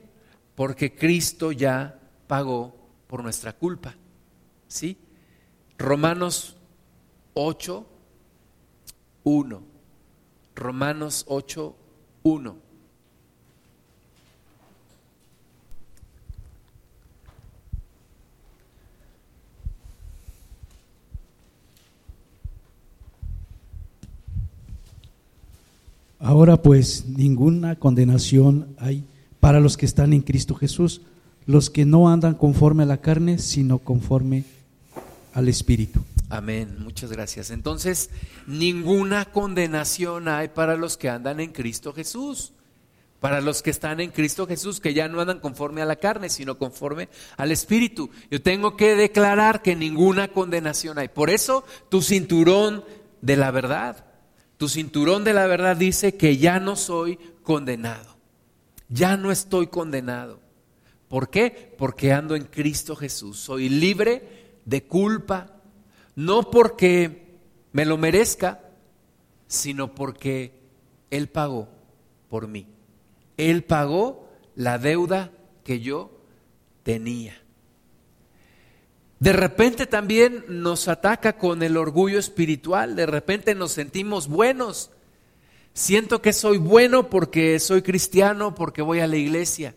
Porque 0.55 0.95
Cristo 0.95 1.51
ya 1.51 1.99
pagó 2.29 2.75
por 3.09 3.23
nuestra 3.23 3.53
culpa. 3.53 3.97
¿Sí? 4.69 4.97
Romanos 5.77 6.57
8, 7.35 7.85
1. 9.25 9.63
Romanos 10.55 11.25
8, 11.27 11.77
1. 12.23 12.57
Ahora 26.23 26.63
pues 26.63 27.07
ninguna 27.07 27.75
condenación 27.75 28.77
hay 28.79 29.05
para 29.41 29.59
los 29.59 29.77
que 29.77 29.87
están 29.87 30.13
en 30.13 30.23
Cristo 30.23 30.55
Jesús, 30.55 31.03
los 31.47 31.69
que 31.69 31.85
no 31.85 32.09
andan 32.09 32.35
conforme 32.35 32.85
a 32.85 32.87
la 32.87 32.99
carne, 32.99 33.39
sino 33.39 33.81
conforme 33.81 34.45
al 35.35 35.49
Espíritu. 35.49 36.01
Amén, 36.31 36.77
muchas 36.79 37.11
gracias. 37.11 37.51
Entonces, 37.51 38.09
ninguna 38.47 39.25
condenación 39.25 40.29
hay 40.29 40.47
para 40.47 40.77
los 40.77 40.97
que 40.97 41.09
andan 41.09 41.41
en 41.41 41.51
Cristo 41.51 41.93
Jesús, 41.93 42.53
para 43.19 43.41
los 43.41 43.61
que 43.61 43.71
están 43.71 43.99
en 43.99 44.13
Cristo 44.13 44.47
Jesús, 44.47 44.79
que 44.79 44.95
ya 44.95 45.09
no 45.09 45.21
andan 45.21 45.41
conforme 45.41 45.83
a 45.83 45.87
la 45.87 45.97
carne, 45.97 46.29
sino 46.29 46.57
conforme 46.57 47.09
al 47.37 47.51
Espíritu. 47.51 48.11
Yo 48.31 48.41
tengo 48.41 48.77
que 48.77 48.95
declarar 48.95 49.61
que 49.61 49.75
ninguna 49.75 50.29
condenación 50.29 51.01
hay. 51.01 51.09
Por 51.09 51.31
eso, 51.31 51.65
tu 51.89 52.01
cinturón 52.01 52.85
de 53.23 53.37
la 53.37 53.51
verdad 53.51 54.12
Tu 54.57 54.69
cinturón 54.69 55.25
de 55.25 55.35
la 55.35 55.47
verdad 55.47 55.77
dice 55.77 56.17
que 56.17 56.37
ya 56.37 56.61
no 56.61 56.77
soy 56.77 57.19
condenado. 57.43 58.17
Ya 58.89 59.17
no 59.17 59.33
estoy 59.33 59.67
condenado. 59.67 60.41
¿Por 61.09 61.31
qué? 61.31 61.75
Porque 61.77 62.13
ando 62.13 62.37
en 62.37 62.45
Cristo 62.45 62.97
Jesús. 62.97 63.39
Soy 63.39 63.69
libre 63.69 64.61
de 64.65 64.85
culpa, 64.85 65.61
no 66.15 66.51
porque 66.51 67.39
me 67.73 67.85
lo 67.85 67.99
merezca, 67.99 68.61
sino 69.47 69.95
porque 69.95 70.55
Él 71.11 71.29
pagó 71.29 71.69
por 72.29 72.49
mí. 72.49 72.67
Él 73.37 73.65
pagó 73.65 74.29
la 74.55 74.79
deuda 74.79 75.33
que 75.65 75.81
yo 75.81 76.11
tenía. 76.83 77.43
De 79.23 79.33
repente 79.33 79.87
también 79.87 80.45
nos 80.49 80.89
ataca 80.89 81.35
con 81.39 81.63
el 81.63 81.77
orgullo 81.77 82.19
espiritual, 82.19 82.97
de 82.97 83.07
repente 83.07 83.55
nos 83.55 83.71
sentimos 83.71 84.27
buenos. 84.27 84.91
Siento 85.75 86.21
que 86.21 86.33
soy 86.33 86.59
bueno 86.59 87.09
porque 87.09 87.61
soy 87.61 87.83
cristiano, 87.83 88.57
porque 88.57 88.83
voy 88.83 88.99
a 88.99 89.07
la 89.07 89.15
iglesia. 89.15 89.77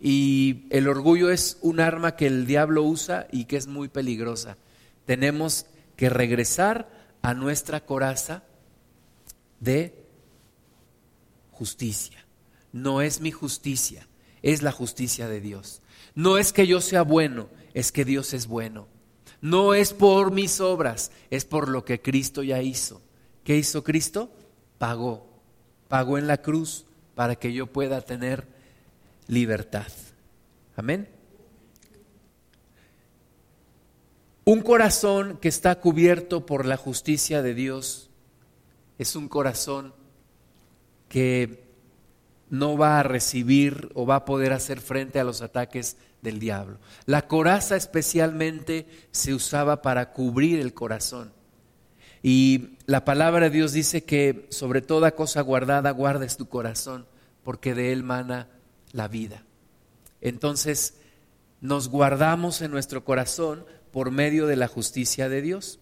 Y 0.00 0.64
el 0.70 0.88
orgullo 0.88 1.30
es 1.30 1.58
un 1.60 1.80
arma 1.80 2.16
que 2.16 2.28
el 2.28 2.46
diablo 2.46 2.82
usa 2.82 3.28
y 3.30 3.44
que 3.44 3.58
es 3.58 3.66
muy 3.66 3.88
peligrosa. 3.88 4.56
Tenemos 5.04 5.66
que 5.96 6.08
regresar 6.08 6.88
a 7.20 7.34
nuestra 7.34 7.84
coraza 7.84 8.42
de 9.58 10.02
justicia. 11.50 12.24
No 12.72 13.02
es 13.02 13.20
mi 13.20 13.32
justicia, 13.32 14.08
es 14.40 14.62
la 14.62 14.72
justicia 14.72 15.28
de 15.28 15.42
Dios. 15.42 15.82
No 16.14 16.38
es 16.38 16.54
que 16.54 16.66
yo 16.66 16.80
sea 16.80 17.02
bueno, 17.02 17.50
es 17.74 17.92
que 17.92 18.04
Dios 18.04 18.34
es 18.34 18.46
bueno. 18.46 18.88
No 19.40 19.74
es 19.74 19.92
por 19.92 20.32
mis 20.32 20.60
obras, 20.60 21.10
es 21.30 21.44
por 21.44 21.68
lo 21.68 21.84
que 21.84 22.02
Cristo 22.02 22.42
ya 22.42 22.60
hizo. 22.60 23.00
¿Qué 23.44 23.56
hizo 23.56 23.82
Cristo? 23.82 24.30
Pagó. 24.78 25.26
Pagó 25.88 26.18
en 26.18 26.26
la 26.26 26.38
cruz 26.38 26.86
para 27.14 27.36
que 27.36 27.52
yo 27.52 27.66
pueda 27.66 28.02
tener 28.02 28.46
libertad. 29.26 29.86
Amén. 30.76 31.08
Un 34.44 34.62
corazón 34.62 35.38
que 35.40 35.48
está 35.48 35.80
cubierto 35.80 36.44
por 36.44 36.66
la 36.66 36.76
justicia 36.76 37.42
de 37.42 37.54
Dios 37.54 38.10
es 38.98 39.14
un 39.16 39.28
corazón 39.28 39.94
que 41.08 41.64
no 42.48 42.76
va 42.76 42.98
a 42.98 43.02
recibir 43.02 43.90
o 43.94 44.06
va 44.06 44.16
a 44.16 44.24
poder 44.24 44.52
hacer 44.52 44.80
frente 44.80 45.20
a 45.20 45.24
los 45.24 45.40
ataques 45.40 45.96
del 46.22 46.38
diablo. 46.38 46.78
La 47.06 47.26
coraza 47.28 47.76
especialmente 47.76 48.86
se 49.10 49.34
usaba 49.34 49.82
para 49.82 50.12
cubrir 50.12 50.60
el 50.60 50.74
corazón. 50.74 51.32
Y 52.22 52.76
la 52.86 53.04
palabra 53.04 53.46
de 53.46 53.56
Dios 53.56 53.72
dice 53.72 54.04
que 54.04 54.46
sobre 54.50 54.82
toda 54.82 55.12
cosa 55.12 55.40
guardada 55.40 55.90
guardes 55.90 56.36
tu 56.36 56.48
corazón, 56.48 57.06
porque 57.42 57.74
de 57.74 57.92
él 57.92 58.02
mana 58.02 58.48
la 58.92 59.08
vida. 59.08 59.44
Entonces, 60.20 60.94
nos 61.60 61.88
guardamos 61.88 62.60
en 62.60 62.70
nuestro 62.70 63.04
corazón 63.04 63.64
por 63.90 64.10
medio 64.10 64.46
de 64.46 64.56
la 64.56 64.68
justicia 64.68 65.28
de 65.28 65.42
Dios. 65.42 65.78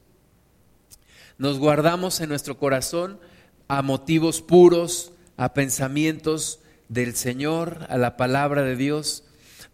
Nos 1.38 1.59
guardamos 1.59 2.20
en 2.20 2.29
nuestro 2.29 2.59
corazón 2.59 3.20
a 3.68 3.83
motivos 3.83 4.40
puros, 4.40 5.12
a 5.37 5.55
pensamientos 5.55 6.61
del 6.88 7.14
Señor, 7.14 7.87
a 7.88 7.98
la 7.98 8.16
palabra 8.16 8.62
de 8.62 8.77
Dios. 8.77 9.24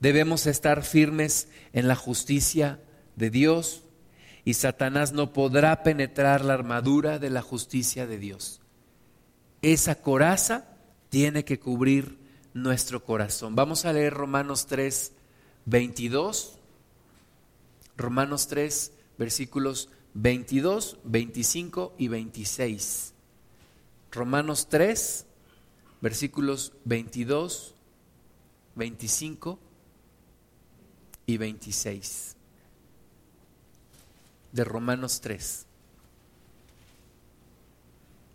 Debemos 0.04 0.46
estar 0.46 0.84
firmes 0.84 1.48
en 1.72 1.88
la 1.88 1.96
justicia 1.96 2.78
de 3.16 3.30
Dios 3.30 3.84
y 4.44 4.52
Satanás 4.52 5.14
no 5.14 5.32
podrá 5.32 5.82
penetrar 5.82 6.44
la 6.44 6.52
armadura 6.52 7.18
de 7.18 7.30
la 7.30 7.40
justicia 7.40 8.06
de 8.06 8.18
Dios. 8.18 8.60
Esa 9.62 10.02
coraza 10.02 10.76
tiene 11.08 11.46
que 11.46 11.58
cubrir 11.58 12.18
nuestro 12.52 13.02
corazón. 13.02 13.56
Vamos 13.56 13.86
a 13.86 13.94
leer 13.94 14.12
Romanos 14.12 14.66
3, 14.66 15.12
22. 15.64 16.58
Romanos 17.96 18.46
3, 18.48 18.92
versículos 19.16 19.88
22, 20.12 20.98
25 21.04 21.94
y 21.96 22.08
26. 22.08 23.14
Romanos 24.12 24.68
3, 24.68 25.24
versículos 26.02 26.74
22, 26.84 27.74
25 28.74 29.60
y 31.26 31.36
26 31.36 32.36
de 34.52 34.64
Romanos 34.64 35.20
3. 35.20 35.66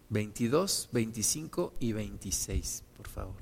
22, 0.09 0.89
25 0.91 1.73
y 1.79 1.91
26, 1.93 2.83
por 2.97 3.07
favor. 3.07 3.35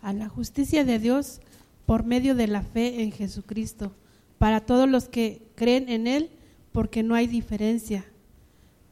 A 0.00 0.12
la 0.12 0.28
justicia 0.28 0.84
de 0.84 0.98
Dios 0.98 1.40
por 1.84 2.04
medio 2.04 2.34
de 2.34 2.46
la 2.46 2.62
fe 2.62 3.02
en 3.02 3.12
Jesucristo, 3.12 3.92
para 4.38 4.64
todos 4.64 4.88
los 4.88 5.08
que 5.08 5.42
creen 5.54 5.88
en 5.88 6.06
Él, 6.06 6.30
porque 6.72 7.02
no 7.02 7.14
hay 7.14 7.26
diferencia 7.26 8.06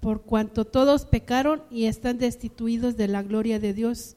por 0.07 0.23
cuanto 0.23 0.65
todos 0.65 1.05
pecaron 1.05 1.63
y 1.69 1.87
están 1.87 2.19
destituidos 2.19 2.97
de 2.97 3.09
la 3.09 3.25
gloria 3.25 3.59
de 3.59 3.73
Dios, 3.73 4.17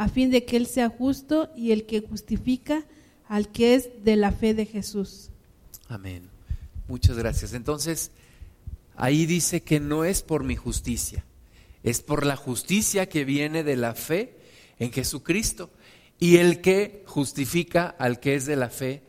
a 0.00 0.08
fin 0.08 0.30
de 0.30 0.46
que 0.46 0.56
Él 0.56 0.66
sea 0.66 0.88
justo 0.88 1.50
y 1.54 1.72
el 1.72 1.84
que 1.84 2.00
justifica 2.00 2.86
al 3.28 3.52
que 3.52 3.74
es 3.74 4.02
de 4.02 4.16
la 4.16 4.32
fe 4.32 4.54
de 4.54 4.64
Jesús. 4.64 5.28
Amén. 5.88 6.22
Muchas 6.88 7.18
gracias. 7.18 7.52
Entonces, 7.52 8.10
ahí 8.96 9.26
dice 9.26 9.60
que 9.60 9.78
no 9.78 10.06
es 10.06 10.22
por 10.22 10.42
mi 10.42 10.56
justicia, 10.56 11.26
es 11.82 12.00
por 12.00 12.24
la 12.24 12.36
justicia 12.36 13.10
que 13.10 13.26
viene 13.26 13.62
de 13.62 13.76
la 13.76 13.94
fe 13.94 14.38
en 14.78 14.90
Jesucristo 14.90 15.68
y 16.18 16.38
el 16.38 16.62
que 16.62 17.04
justifica 17.04 17.86
al 17.86 18.20
que 18.20 18.36
es 18.36 18.46
de 18.46 18.56
la 18.56 18.70
fe 18.70 19.02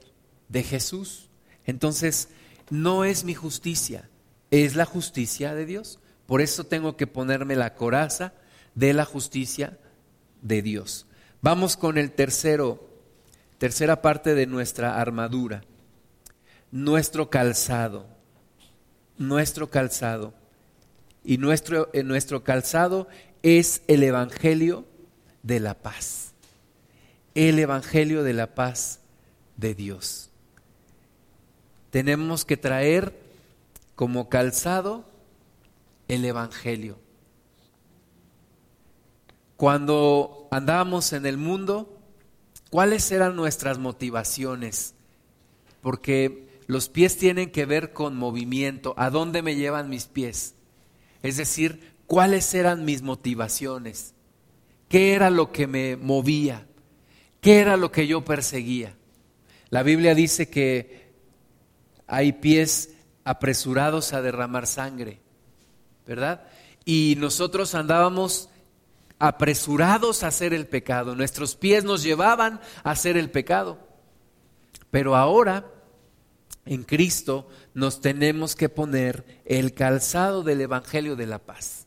de 0.49 0.62
Jesús. 0.62 1.30
Entonces, 1.65 2.27
no 2.69 3.06
es 3.06 3.23
mi 3.23 3.34
justicia, 3.34 4.10
es 4.49 4.75
la 4.75 4.84
justicia 4.84 5.56
de 5.56 5.65
Dios. 5.65 5.99
Por 6.25 6.41
eso 6.41 6.65
tengo 6.65 6.97
que 6.97 7.08
ponerme 7.08 7.56
la 7.56 7.75
coraza 7.75 8.34
de 8.75 8.91
la 8.91 9.06
justicia 9.06 9.77
de 10.41 10.62
Dios. 10.62 11.06
Vamos 11.41 11.77
con 11.77 11.97
el 11.97 12.12
tercero, 12.12 12.88
tercera 13.58 14.01
parte 14.01 14.36
de 14.36 14.45
nuestra 14.45 14.99
armadura. 14.99 15.63
Nuestro 16.71 17.30
calzado. 17.30 18.06
Nuestro 19.17 19.69
calzado. 19.69 20.34
Y 21.23 21.38
nuestro, 21.38 21.89
eh, 21.93 22.04
nuestro 22.04 22.43
calzado 22.43 23.08
es 23.43 23.82
el 23.88 24.04
Evangelio 24.04 24.86
de 25.43 25.60
la 25.60 25.75
paz. 25.75 26.34
El 27.36 27.60
Evangelio 27.60 28.23
de 28.23 28.34
la 28.34 28.56
paz 28.56 28.99
de 29.58 29.75
Dios. 29.75 30.30
Tenemos 31.91 32.45
que 32.45 32.58
traer 32.58 33.13
como 33.95 34.30
calzado 34.30 35.06
el 36.08 36.25
Evangelio. 36.25 36.97
Cuando 39.62 40.47
andábamos 40.50 41.13
en 41.13 41.28
el 41.28 41.38
mundo, 41.38 42.02
¿cuáles 42.71 43.12
eran 43.12 43.36
nuestras 43.36 43.78
motivaciones? 43.78 44.95
Porque 45.82 46.47
los 46.65 46.89
pies 46.89 47.15
tienen 47.15 47.52
que 47.52 47.67
ver 47.67 47.93
con 47.93 48.17
movimiento, 48.17 48.95
¿a 48.97 49.12
dónde 49.12 49.43
me 49.43 49.56
llevan 49.56 49.88
mis 49.88 50.06
pies? 50.06 50.56
Es 51.21 51.38
decir, 51.38 51.93
¿cuáles 52.08 52.52
eran 52.56 52.86
mis 52.86 53.04
motivaciones? 53.04 54.15
¿Qué 54.89 55.13
era 55.13 55.30
lo 55.30 55.52
que 55.52 55.67
me 55.67 55.95
movía? 55.95 56.65
¿Qué 57.39 57.60
era 57.60 57.78
lo 57.78 57.91
que 57.91 58.08
yo 58.08 58.26
perseguía? 58.26 58.95
La 59.69 59.84
Biblia 59.84 60.15
dice 60.15 60.50
que 60.50 61.12
hay 62.08 62.32
pies 62.32 62.95
apresurados 63.26 64.13
a 64.13 64.24
derramar 64.24 64.65
sangre. 64.65 65.21
¿verdad? 66.08 66.47
Y 66.84 67.15
nosotros 67.19 67.76
andábamos 67.76 68.50
apresurados 69.21 70.23
a 70.23 70.27
hacer 70.29 70.51
el 70.51 70.65
pecado, 70.65 71.15
nuestros 71.15 71.55
pies 71.55 71.84
nos 71.84 72.01
llevaban 72.01 72.60
a 72.84 72.89
hacer 72.89 73.17
el 73.17 73.29
pecado. 73.29 73.77
Pero 74.89 75.15
ahora, 75.15 75.71
en 76.65 76.81
Cristo, 76.81 77.47
nos 77.75 78.01
tenemos 78.01 78.55
que 78.55 78.67
poner 78.67 79.43
el 79.45 79.75
calzado 79.75 80.41
del 80.41 80.62
Evangelio 80.62 81.15
de 81.15 81.27
la 81.27 81.38
paz. 81.38 81.86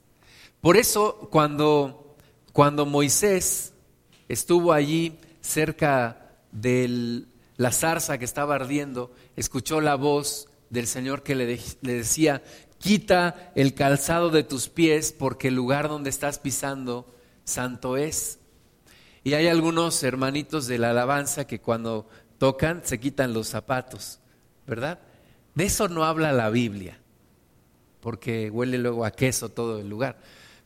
Por 0.61 0.77
eso 0.77 1.29
cuando, 1.33 2.15
cuando 2.53 2.87
Moisés 2.87 3.73
estuvo 4.29 4.73
allí 4.73 5.19
cerca 5.41 6.37
de 6.53 7.25
la 7.57 7.73
zarza 7.73 8.17
que 8.17 8.25
estaba 8.25 8.55
ardiendo, 8.55 9.13
escuchó 9.35 9.81
la 9.81 9.97
voz 9.97 10.47
del 10.71 10.87
Señor 10.87 11.25
que 11.25 11.35
le, 11.35 11.61
le 11.83 11.95
decía, 11.95 12.45
quita 12.79 13.51
el 13.57 13.75
calzado 13.75 14.31
de 14.31 14.45
tus 14.45 14.69
pies 14.69 15.13
porque 15.13 15.49
el 15.49 15.57
lugar 15.57 15.89
donde 15.89 16.11
estás 16.11 16.39
pisando 16.39 17.13
santo 17.45 17.97
es. 17.97 18.39
Y 19.23 19.35
hay 19.35 19.47
algunos 19.47 20.03
hermanitos 20.03 20.67
de 20.67 20.79
la 20.79 20.91
alabanza 20.91 21.47
que 21.47 21.61
cuando 21.61 22.09
tocan 22.39 22.83
se 22.85 23.01
quitan 23.01 23.33
los 23.33 23.49
zapatos, 23.49 24.21
¿verdad? 24.67 24.99
De 25.55 25.65
eso 25.65 25.89
no 25.89 26.05
habla 26.05 26.33
la 26.33 26.51
Biblia, 26.51 26.99
porque 28.01 28.51
huele 28.51 28.77
luego 28.79 29.05
a 29.05 29.13
queso 29.13 29.49
todo 29.49 29.79
el 29.79 29.89
lugar. 29.89 30.19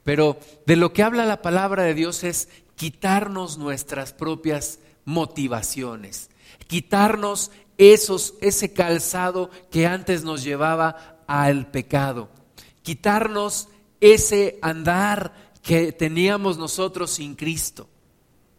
Pero 0.02 0.38
de 0.66 0.76
lo 0.76 0.92
que 0.92 1.02
habla 1.02 1.26
la 1.26 1.42
palabra 1.42 1.82
de 1.84 1.94
Dios 1.94 2.24
es 2.24 2.48
quitarnos 2.74 3.58
nuestras 3.58 4.12
propias 4.12 4.78
motivaciones, 5.04 6.30
quitarnos 6.66 7.50
esos, 7.76 8.34
ese 8.40 8.72
calzado 8.72 9.50
que 9.70 9.86
antes 9.86 10.24
nos 10.24 10.42
llevaba 10.42 11.18
al 11.26 11.70
pecado, 11.70 12.30
quitarnos 12.82 13.68
ese 14.00 14.58
andar 14.62 15.47
que 15.62 15.92
teníamos 15.92 16.58
nosotros 16.58 17.10
sin 17.10 17.34
Cristo. 17.34 17.88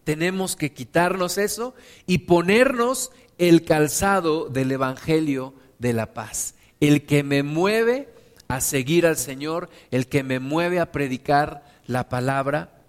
Tenemos 0.03 0.55
que 0.55 0.73
quitarnos 0.73 1.37
eso 1.37 1.75
y 2.05 2.19
ponernos 2.19 3.11
el 3.37 3.63
calzado 3.63 4.49
del 4.49 4.71
Evangelio 4.71 5.53
de 5.77 5.93
la 5.93 6.13
paz, 6.13 6.55
el 6.79 7.05
que 7.05 7.23
me 7.23 7.43
mueve 7.43 8.09
a 8.47 8.61
seguir 8.61 9.05
al 9.05 9.17
Señor, 9.17 9.69
el 9.91 10.07
que 10.07 10.23
me 10.23 10.39
mueve 10.39 10.79
a 10.79 10.91
predicar 10.91 11.63
la 11.85 12.09
palabra 12.09 12.81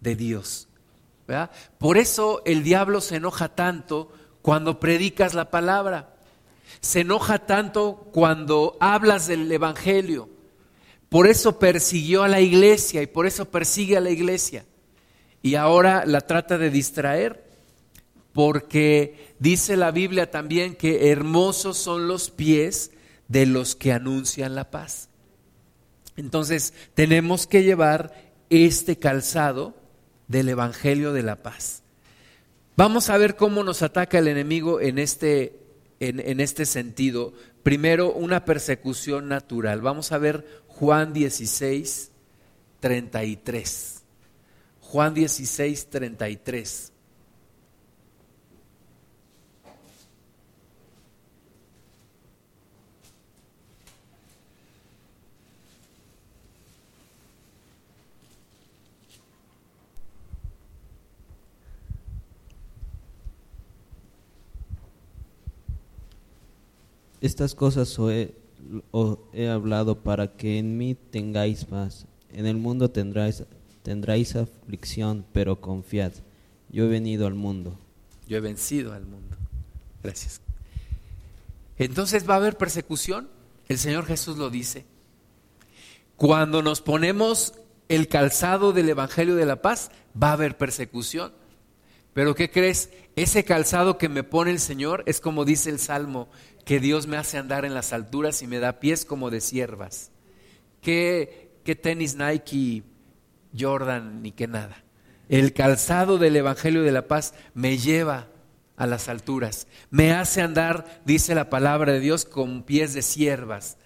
de 0.00 0.16
Dios. 0.16 0.68
Por 1.78 1.96
eso 1.96 2.42
el 2.44 2.62
diablo 2.62 3.00
se 3.00 3.16
enoja 3.16 3.48
tanto 3.48 4.12
cuando 4.42 4.78
predicas 4.78 5.32
la 5.32 5.50
palabra, 5.50 6.16
se 6.80 7.00
enoja 7.00 7.46
tanto 7.46 8.10
cuando 8.12 8.76
hablas 8.80 9.26
del 9.26 9.50
Evangelio. 9.50 10.28
Por 11.14 11.28
eso 11.28 11.60
persiguió 11.60 12.24
a 12.24 12.28
la 12.28 12.40
iglesia 12.40 13.00
y 13.00 13.06
por 13.06 13.28
eso 13.28 13.44
persigue 13.44 13.96
a 13.96 14.00
la 14.00 14.10
iglesia. 14.10 14.66
Y 15.42 15.54
ahora 15.54 16.04
la 16.06 16.22
trata 16.22 16.58
de 16.58 16.70
distraer 16.70 17.44
porque 18.32 19.32
dice 19.38 19.76
la 19.76 19.92
Biblia 19.92 20.32
también 20.32 20.74
que 20.74 21.12
hermosos 21.12 21.78
son 21.78 22.08
los 22.08 22.32
pies 22.32 22.90
de 23.28 23.46
los 23.46 23.76
que 23.76 23.92
anuncian 23.92 24.56
la 24.56 24.72
paz. 24.72 25.08
Entonces 26.16 26.74
tenemos 26.94 27.46
que 27.46 27.62
llevar 27.62 28.32
este 28.50 28.98
calzado 28.98 29.76
del 30.26 30.48
Evangelio 30.48 31.12
de 31.12 31.22
la 31.22 31.44
paz. 31.44 31.84
Vamos 32.76 33.08
a 33.08 33.18
ver 33.18 33.36
cómo 33.36 33.62
nos 33.62 33.82
ataca 33.82 34.18
el 34.18 34.26
enemigo 34.26 34.80
en 34.80 34.98
este, 34.98 35.60
en, 36.00 36.40
este 36.40 36.66
sentido. 36.66 37.34
Primero, 37.62 38.12
una 38.12 38.44
persecución 38.44 39.28
natural. 39.28 39.80
Vamos 39.80 40.10
a 40.10 40.18
ver 40.18 40.63
Juan 40.78 41.12
16, 41.14 42.10
33. 42.80 44.02
Juan 44.80 45.14
16, 45.14 45.86
33. 45.90 46.92
Estas 67.20 67.54
cosas 67.54 67.88
os 68.90 69.18
he, 69.32 69.48
hablado 69.48 70.02
para 70.02 70.36
que 70.36 70.58
en 70.58 70.76
mí 70.78 70.94
tengáis 70.94 71.64
paz. 71.64 72.06
En 72.32 72.46
el 72.46 72.56
mundo 72.56 72.90
tendráis, 72.90 73.44
tendráis 73.82 74.36
aflicción, 74.36 75.24
pero 75.32 75.60
confiad. 75.60 76.12
Yo 76.70 76.84
he 76.84 76.88
venido 76.88 77.26
al 77.26 77.34
mundo. 77.34 77.78
Yo 78.26 78.36
he 78.36 78.40
vencido 78.40 78.92
al 78.92 79.06
mundo. 79.06 79.36
Gracias. 80.02 80.40
Entonces 81.78 82.28
va 82.28 82.34
a 82.34 82.38
haber 82.38 82.56
persecución. 82.56 83.28
El 83.68 83.78
Señor 83.78 84.06
Jesús 84.06 84.36
lo 84.36 84.50
dice. 84.50 84.84
Cuando 86.16 86.62
nos 86.62 86.80
ponemos 86.80 87.54
el 87.88 88.08
calzado 88.08 88.72
del 88.72 88.88
Evangelio 88.88 89.36
de 89.36 89.46
la 89.46 89.62
Paz, 89.62 89.90
va 90.20 90.30
a 90.30 90.34
haber 90.34 90.56
persecución. 90.56 91.32
Pero 92.12 92.34
¿qué 92.34 92.50
crees? 92.50 92.90
Ese 93.16 93.44
calzado 93.44 93.98
que 93.98 94.08
me 94.08 94.22
pone 94.22 94.52
el 94.52 94.60
Señor 94.60 95.02
es 95.06 95.20
como 95.20 95.44
dice 95.44 95.70
el 95.70 95.80
Salmo, 95.80 96.28
que 96.64 96.80
Dios 96.80 97.06
me 97.06 97.16
hace 97.16 97.38
andar 97.38 97.64
en 97.64 97.74
las 97.74 97.92
alturas 97.92 98.42
y 98.42 98.46
me 98.46 98.58
da 98.58 98.80
pies 98.80 99.04
como 99.04 99.30
de 99.30 99.40
siervas. 99.40 100.10
¿Qué, 100.80 101.52
qué 101.64 101.74
tenis 101.74 102.16
Nike, 102.16 102.82
Jordan, 103.58 104.22
ni 104.22 104.32
qué 104.32 104.46
nada? 104.46 104.82
El 105.28 105.52
calzado 105.52 106.18
del 106.18 106.36
Evangelio 106.36 106.82
de 106.82 106.92
la 106.92 107.06
Paz 107.06 107.34
me 107.54 107.78
lleva 107.78 108.28
a 108.76 108.86
las 108.86 109.08
alturas, 109.08 109.68
me 109.90 110.12
hace 110.12 110.42
andar, 110.42 111.00
dice 111.04 111.34
la 111.34 111.48
palabra 111.48 111.92
de 111.92 112.00
Dios, 112.00 112.24
con 112.24 112.64
pies 112.64 112.92
de 112.92 113.02
siervas. 113.02 113.76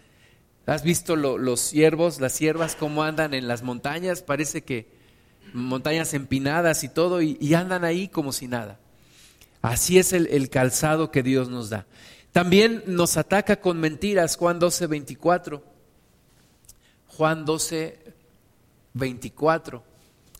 ¿Has 0.67 0.83
visto 0.83 1.17
los 1.17 1.61
siervos, 1.61 2.21
las 2.21 2.33
siervas, 2.33 2.75
cómo 2.75 3.03
andan 3.03 3.35
en 3.35 3.49
las 3.49 3.62
montañas? 3.62 4.23
Parece 4.23 4.62
que 4.64 4.91
montañas 5.55 6.12
empinadas 6.14 6.85
y 6.85 6.88
todo, 6.88 7.23
y, 7.23 7.55
andan 7.55 7.85
ahí 7.85 8.09
como 8.09 8.33
si 8.33 8.49
nada. 8.49 8.79
Así 9.62 9.99
es 9.99 10.12
el 10.12 10.51
calzado 10.51 11.11
que 11.11 11.23
Dios 11.23 11.49
nos 11.49 11.71
da. 11.71 11.87
También 12.33 12.83
nos 12.87 13.17
ataca 13.17 13.61
con 13.61 13.81
mentiras, 13.81 14.37
Juan 14.37 14.59
12, 14.59 14.87
24. 14.87 15.62
Juan 17.09 17.45
12, 17.45 17.99
24. 18.95 19.83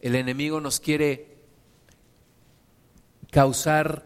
El 0.01 0.15
enemigo 0.15 0.61
nos 0.61 0.81
quiere 0.81 1.39
causar 3.31 4.05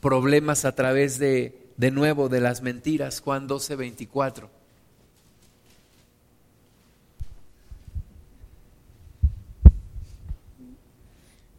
problemas 0.00 0.64
a 0.64 0.74
través 0.74 1.18
de, 1.18 1.70
de 1.76 1.90
nuevo, 1.90 2.28
de 2.28 2.40
las 2.40 2.62
mentiras. 2.62 3.20
Juan 3.20 3.46
12, 3.46 3.76
24. 3.76 4.61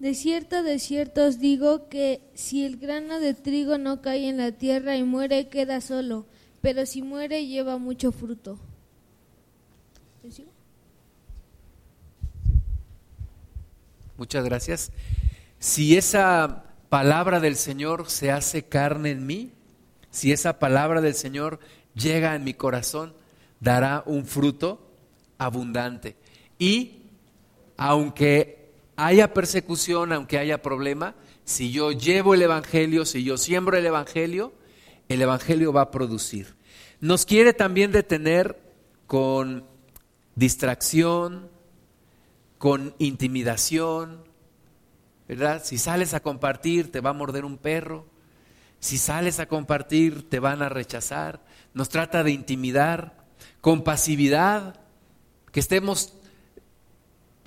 De 0.04 0.16
cierto, 0.16 0.64
de 0.64 0.80
cierto 0.80 1.28
os 1.28 1.40
digo 1.40 1.88
que 1.88 2.30
si 2.34 2.66
el 2.66 2.76
grano 2.76 3.22
de 3.22 3.34
trigo 3.34 3.78
no 3.78 4.02
cae 4.02 4.28
en 4.28 4.36
la 4.36 4.52
tierra 4.52 4.98
y 4.98 5.04
muere, 5.04 5.48
queda 5.48 5.80
solo, 5.80 6.26
pero 6.60 6.86
si 6.86 7.02
muere, 7.02 7.48
lleva 7.48 7.78
mucho 7.78 8.12
fruto. 8.12 8.60
Muchas 14.18 14.44
gracias. 14.44 14.92
Si 15.58 15.96
esa 15.96 16.66
palabra 16.90 17.40
del 17.40 17.56
Señor 17.56 18.10
se 18.10 18.30
hace 18.30 18.64
carne 18.64 19.12
en 19.12 19.26
mí, 19.26 19.54
si 20.12 20.34
esa 20.34 20.60
palabra 20.60 21.00
del 21.00 21.14
Señor 21.14 21.62
llega 21.96 22.36
en 22.36 22.44
mi 22.44 22.54
corazón, 22.54 23.14
dará 23.62 24.04
un 24.06 24.26
fruto 24.26 24.86
abundante. 25.38 26.18
Y 26.60 27.04
aunque 27.78 28.63
haya 28.96 29.34
persecución, 29.34 30.14
aunque 30.14 30.38
haya 30.38 30.62
problema, 30.62 31.16
si 31.46 31.72
yo 31.72 31.92
llevo 31.92 32.34
el 32.34 32.42
Evangelio, 32.42 33.06
si 33.06 33.24
yo 33.24 33.38
siembro 33.38 33.78
el 33.78 33.86
Evangelio, 33.86 34.54
el 35.10 35.22
Evangelio 35.22 35.74
va 35.74 35.82
a 35.82 35.92
producir. 35.92 36.56
Nos 37.00 37.26
quiere 37.26 37.54
también 37.54 37.92
detener 37.92 38.60
con 39.08 39.66
distracción, 40.36 41.50
con 42.58 42.96
intimidación, 42.98 44.24
¿verdad? 45.28 45.62
Si 45.64 45.78
sales 45.78 46.14
a 46.14 46.22
compartir, 46.22 46.92
te 46.92 47.02
va 47.02 47.10
a 47.12 47.14
morder 47.14 47.46
un 47.46 47.58
perro. 47.58 48.06
Si 48.80 48.98
sales 48.98 49.40
a 49.40 49.48
compartir, 49.48 50.30
te 50.30 50.40
van 50.40 50.62
a 50.62 50.70
rechazar. 50.70 51.44
Nos 51.74 51.90
trata 51.90 52.24
de 52.24 52.32
intimidar, 52.32 53.26
con 53.62 53.84
pasividad, 53.84 54.80
que 55.52 55.60
estemos 55.60 56.14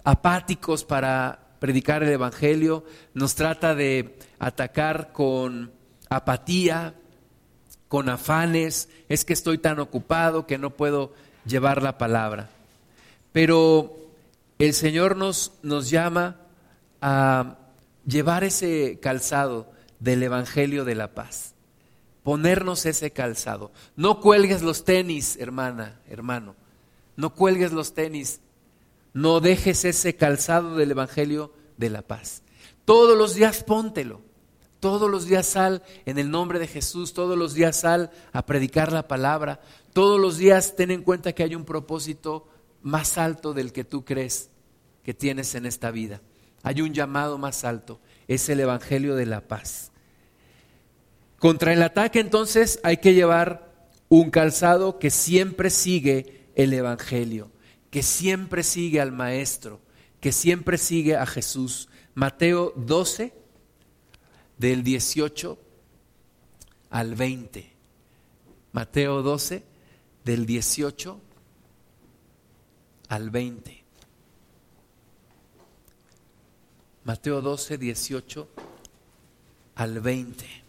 apáticos 0.07 0.85
para 0.85 1.41
predicar 1.59 2.05
el 2.05 2.11
Evangelio, 2.11 2.85
nos 3.13 3.35
trata 3.35 3.75
de 3.75 4.17
atacar 4.39 5.13
con 5.13 5.73
apatía, 6.09 6.95
con 7.89 8.09
afanes, 8.09 8.89
es 9.09 9.25
que 9.25 9.33
estoy 9.33 9.59
tan 9.59 9.81
ocupado 9.81 10.47
que 10.47 10.59
no 10.59 10.71
puedo 10.71 11.13
llevar 11.45 11.83
la 11.83 11.99
palabra. 11.99 12.51
Pero 13.33 13.97
el 14.61 14.75
Señor 14.75 15.17
nos, 15.17 15.55
nos 15.65 15.91
llama 15.91 16.37
a 17.01 17.57
llevar 18.07 18.45
ese 18.45 19.01
calzado 19.03 19.67
del 19.99 20.23
Evangelio 20.23 20.85
de 20.85 20.95
la 20.95 21.15
paz, 21.15 21.55
ponernos 22.23 22.87
ese 22.87 23.11
calzado. 23.11 23.73
No 23.97 24.21
cuelgues 24.21 24.63
los 24.63 24.85
tenis, 24.85 25.37
hermana, 25.41 25.99
hermano, 26.09 26.55
no 27.17 27.35
cuelgues 27.35 27.73
los 27.73 27.93
tenis 27.93 28.39
no 29.17 29.41
dejes 29.41 29.87
ese 29.87 30.15
calzado 30.15 30.77
del 30.77 30.91
Evangelio 30.91 31.51
de 31.79 31.89
la 31.89 32.03
paz. 32.03 32.43
Todos 32.85 33.17
los 33.17 33.35
días 33.35 33.65
póntelo. 33.65 34.21
Todos 34.79 35.11
los 35.11 35.27
días 35.27 35.47
sal 35.47 35.83
en 36.05 36.19
el 36.19 36.31
nombre 36.31 36.59
de 36.59 36.67
Jesús, 36.67 37.15
todos 37.15 37.37
los 37.37 37.55
días 37.55 37.77
sal 37.77 38.11
a 38.35 38.45
predicar 38.45 38.93
la 38.93 39.09
palabra, 39.09 39.63
todos 39.95 40.21
los 40.21 40.37
días 40.37 40.77
ten 40.77 40.91
en 40.91 41.03
cuenta 41.03 41.33
que 41.33 41.43
hay 41.43 41.55
un 41.55 41.65
propósito 41.65 42.47
más 42.83 43.17
alto 43.17 43.55
del 43.55 43.73
que 43.73 43.85
tú 43.85 44.05
crees 44.05 44.51
que 45.03 45.15
tienes 45.15 45.55
en 45.55 45.65
esta 45.65 45.91
vida. 45.91 46.21
Hay 46.63 46.83
un 46.83 46.93
llamado 46.93 47.39
más 47.39 47.65
alto, 47.65 48.01
es 48.29 48.51
el 48.51 48.61
Evangelio 48.61 49.17
de 49.17 49.25
la 49.25 49.41
paz. 49.41 49.93
Contra 51.39 51.73
el 51.73 51.83
ataque 51.83 52.21
entonces 52.21 52.81
hay 52.83 52.99
que 52.99 53.15
llevar 53.15 53.89
un 54.11 54.29
calzado 54.29 54.99
que 54.99 55.09
siempre 55.09 55.71
sigue 55.71 56.51
el 56.55 56.75
Evangelio, 56.75 57.51
que 57.91 58.03
siempre 58.03 58.63
sigue 58.63 59.01
al 59.01 59.13
Maestro, 59.13 59.81
que 60.21 60.33
siempre 60.33 60.79
sigue 60.79 61.17
a 61.17 61.27
Jesús. 61.27 61.89
Mateo 62.15 62.73
12, 62.77 63.33
del 64.59 64.83
18 64.83 65.59
al 66.91 67.15
20. 67.15 67.73
Mateo 68.73 69.23
12, 69.23 69.65
del 70.25 70.47
18 70.47 71.21
al 73.09 73.31
20. 73.31 73.85
Mateo 77.05 77.41
12, 77.41 77.79
18 77.79 78.49
al 79.77 80.01
20. 80.01 80.66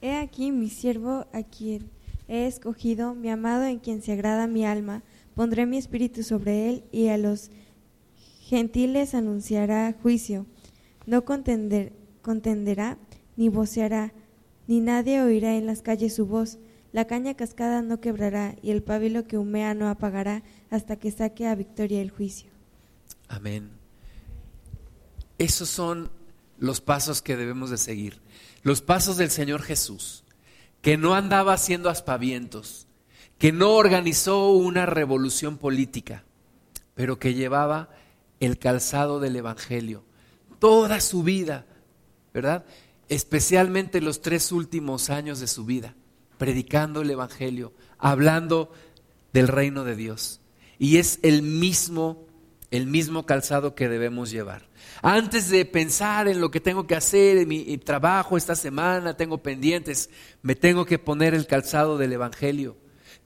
He 0.00 0.14
aquí 0.14 0.52
mi 0.52 0.70
siervo 0.70 1.26
a 1.32 1.42
quien 1.42 1.90
he 2.28 2.46
escogido, 2.46 3.16
mi 3.16 3.28
amado 3.28 3.64
en 3.64 3.80
quien 3.80 4.00
se 4.00 4.12
agrada 4.12 4.46
mi 4.46 4.64
alma. 4.64 5.02
Pondré 5.34 5.66
mi 5.66 5.78
espíritu 5.78 6.22
sobre 6.22 6.68
él 6.68 6.84
y 6.92 7.08
a 7.08 7.18
los 7.18 7.50
gentiles 8.40 9.14
anunciará 9.14 9.92
juicio. 10.00 10.46
No 11.06 11.24
contender, 11.24 11.92
contenderá 12.22 12.98
ni 13.36 13.48
voceará, 13.48 14.12
ni 14.68 14.78
nadie 14.80 15.20
oirá 15.20 15.56
en 15.56 15.66
las 15.66 15.82
calles 15.82 16.14
su 16.14 16.26
voz. 16.26 16.58
La 16.92 17.08
caña 17.08 17.34
cascada 17.34 17.82
no 17.82 18.00
quebrará 18.00 18.54
y 18.62 18.70
el 18.70 18.84
pábilo 18.84 19.26
que 19.26 19.38
humea 19.38 19.74
no 19.74 19.88
apagará 19.88 20.44
hasta 20.70 20.96
que 20.96 21.10
saque 21.10 21.48
a 21.48 21.56
victoria 21.56 22.00
el 22.00 22.10
juicio. 22.10 22.48
Amén. 23.26 23.70
Esos 25.36 25.68
son 25.68 26.10
los 26.58 26.80
pasos 26.80 27.22
que 27.22 27.36
debemos 27.36 27.70
de 27.70 27.76
seguir. 27.76 28.20
Los 28.66 28.82
pasos 28.82 29.16
del 29.16 29.30
Señor 29.30 29.62
Jesús, 29.62 30.24
que 30.82 30.96
no 30.96 31.14
andaba 31.14 31.52
haciendo 31.52 31.88
aspavientos, 31.88 32.88
que 33.38 33.52
no 33.52 33.74
organizó 33.74 34.50
una 34.50 34.86
revolución 34.86 35.56
política, 35.56 36.24
pero 36.96 37.20
que 37.20 37.34
llevaba 37.34 37.90
el 38.40 38.58
calzado 38.58 39.20
del 39.20 39.36
Evangelio 39.36 40.02
toda 40.58 41.00
su 41.00 41.22
vida, 41.22 41.64
¿verdad? 42.34 42.64
Especialmente 43.08 44.00
los 44.00 44.20
tres 44.20 44.50
últimos 44.50 45.10
años 45.10 45.38
de 45.38 45.46
su 45.46 45.64
vida, 45.64 45.94
predicando 46.36 47.02
el 47.02 47.10
Evangelio, 47.12 47.72
hablando 47.98 48.72
del 49.32 49.46
reino 49.46 49.84
de 49.84 49.94
Dios. 49.94 50.40
Y 50.76 50.96
es 50.96 51.20
el 51.22 51.42
mismo, 51.42 52.26
el 52.70 52.86
mismo 52.86 53.26
calzado 53.26 53.74
que 53.74 53.88
debemos 53.88 54.30
llevar. 54.30 54.68
Antes 55.02 55.50
de 55.50 55.64
pensar 55.64 56.28
en 56.28 56.40
lo 56.40 56.50
que 56.50 56.60
tengo 56.60 56.86
que 56.86 56.96
hacer, 56.96 57.38
en 57.38 57.48
mi 57.48 57.78
trabajo 57.78 58.36
esta 58.36 58.56
semana, 58.56 59.16
tengo 59.16 59.38
pendientes, 59.38 60.10
me 60.42 60.54
tengo 60.54 60.84
que 60.84 60.98
poner 60.98 61.34
el 61.34 61.46
calzado 61.46 61.98
del 61.98 62.12
Evangelio. 62.12 62.76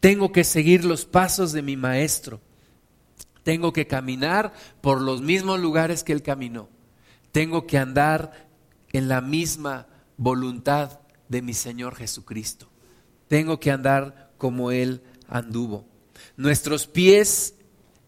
Tengo 0.00 0.32
que 0.32 0.44
seguir 0.44 0.84
los 0.84 1.04
pasos 1.04 1.52
de 1.52 1.62
mi 1.62 1.76
maestro. 1.76 2.40
Tengo 3.42 3.72
que 3.72 3.86
caminar 3.86 4.52
por 4.80 5.00
los 5.00 5.22
mismos 5.22 5.60
lugares 5.60 6.04
que 6.04 6.12
él 6.12 6.22
caminó. 6.22 6.68
Tengo 7.32 7.66
que 7.66 7.78
andar 7.78 8.48
en 8.92 9.08
la 9.08 9.20
misma 9.20 9.86
voluntad 10.16 11.00
de 11.28 11.42
mi 11.42 11.54
Señor 11.54 11.94
Jesucristo. 11.94 12.68
Tengo 13.28 13.60
que 13.60 13.70
andar 13.70 14.32
como 14.36 14.72
Él 14.72 15.02
anduvo. 15.28 15.86
Nuestros 16.36 16.86
pies 16.86 17.54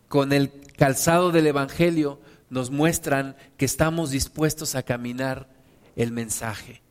con 0.09 0.33
el 0.33 0.51
calzado 0.77 1.33
del 1.33 1.47
Evangelio 1.47 2.21
nos 2.51 2.71
muestran 2.71 3.37
que 3.57 3.65
estamos 3.65 4.11
dispuestos 4.11 4.75
a 4.75 4.83
caminar 4.83 5.49
el 5.97 6.13
mensaje, 6.13 6.83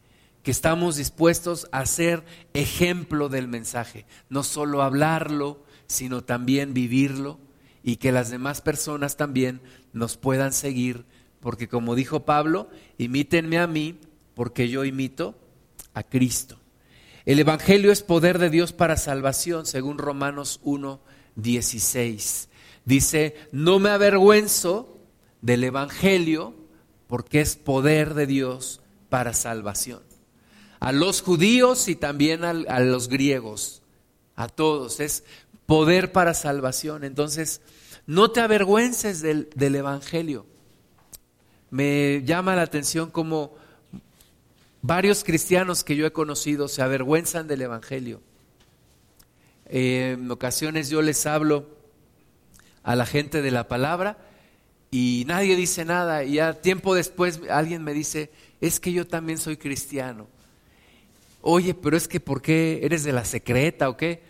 que 0.43 0.51
estamos 0.51 0.95
dispuestos 0.95 1.67
a 1.71 1.85
ser 1.85 2.23
ejemplo 2.53 3.29
del 3.29 3.47
mensaje, 3.47 4.05
no 4.29 4.43
solo 4.43 4.81
hablarlo, 4.81 5.63
sino 5.87 6.23
también 6.23 6.73
vivirlo 6.73 7.39
y 7.83 7.97
que 7.97 8.11
las 8.11 8.29
demás 8.29 8.61
personas 8.61 9.17
también 9.17 9.61
nos 9.93 10.17
puedan 10.17 10.53
seguir 10.53 11.05
porque 11.41 11.67
como 11.67 11.95
dijo 11.95 12.21
Pablo, 12.21 12.69
imítenme 12.97 13.57
a 13.57 13.67
mí, 13.67 13.99
porque 14.35 14.69
yo 14.69 14.85
imito 14.85 15.35
a 15.93 16.03
Cristo. 16.03 16.57
El 17.25 17.39
Evangelio 17.39 17.91
es 17.91 18.03
poder 18.03 18.39
de 18.39 18.49
Dios 18.49 18.71
para 18.73 18.95
salvación, 18.95 19.65
según 19.65 19.97
Romanos 19.97 20.59
1, 20.63 21.01
16. 21.35 22.49
Dice, 22.85 23.35
no 23.51 23.79
me 23.79 23.89
avergüenzo 23.89 24.97
del 25.41 25.63
Evangelio, 25.63 26.55
porque 27.07 27.41
es 27.41 27.55
poder 27.55 28.13
de 28.13 28.27
Dios 28.27 28.81
para 29.09 29.33
salvación. 29.33 30.01
A 30.79 30.91
los 30.91 31.21
judíos 31.21 31.87
y 31.87 31.95
también 31.95 32.43
a, 32.43 32.79
los 32.79 33.07
griegos, 33.07 33.81
a 34.35 34.47
todos, 34.47 34.99
es 34.99 35.23
poder 35.65 36.11
para 36.11 36.33
salvación. 36.33 37.03
Entonces, 37.03 37.61
no 38.07 38.31
te 38.31 38.39
avergüences 38.39 39.21
del, 39.21 39.49
del 39.55 39.75
Evangelio 39.75 40.45
me 41.71 42.21
llama 42.25 42.55
la 42.55 42.61
atención 42.61 43.09
como 43.09 43.55
varios 44.81 45.23
cristianos 45.23 45.83
que 45.83 45.95
yo 45.95 46.05
he 46.05 46.11
conocido 46.11 46.67
se 46.67 46.83
avergüenzan 46.83 47.47
del 47.47 47.63
Evangelio. 47.63 48.21
Eh, 49.73 50.17
en 50.19 50.29
ocasiones 50.29 50.89
yo 50.89 51.01
les 51.01 51.25
hablo 51.25 51.65
a 52.83 52.93
la 52.97 53.05
gente 53.05 53.41
de 53.41 53.51
la 53.51 53.69
palabra 53.69 54.17
y 54.91 55.23
nadie 55.27 55.55
dice 55.55 55.85
nada 55.85 56.25
y 56.25 56.33
ya 56.33 56.55
tiempo 56.55 56.93
después 56.93 57.39
alguien 57.49 57.81
me 57.81 57.93
dice, 57.93 58.31
es 58.59 58.81
que 58.81 58.91
yo 58.91 59.07
también 59.07 59.37
soy 59.37 59.55
cristiano. 59.55 60.27
Oye, 61.41 61.73
pero 61.73 61.95
es 61.95 62.09
que 62.09 62.19
¿por 62.19 62.41
qué 62.41 62.81
eres 62.83 63.05
de 63.05 63.13
la 63.13 63.23
secreta 63.23 63.87
o 63.87 63.95
qué? 63.95 64.21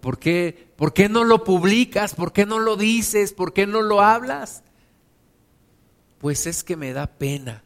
¿Por 0.00 0.20
qué, 0.20 0.68
¿Por 0.76 0.94
qué 0.94 1.08
no 1.08 1.24
lo 1.24 1.42
publicas? 1.42 2.14
¿Por 2.14 2.32
qué 2.32 2.46
no 2.46 2.60
lo 2.60 2.76
dices? 2.76 3.32
¿Por 3.32 3.52
qué 3.52 3.66
no 3.66 3.82
lo 3.82 4.00
hablas? 4.00 4.62
Pues 6.18 6.46
es 6.46 6.62
que 6.62 6.76
me 6.76 6.92
da 6.92 7.08
pena. 7.08 7.64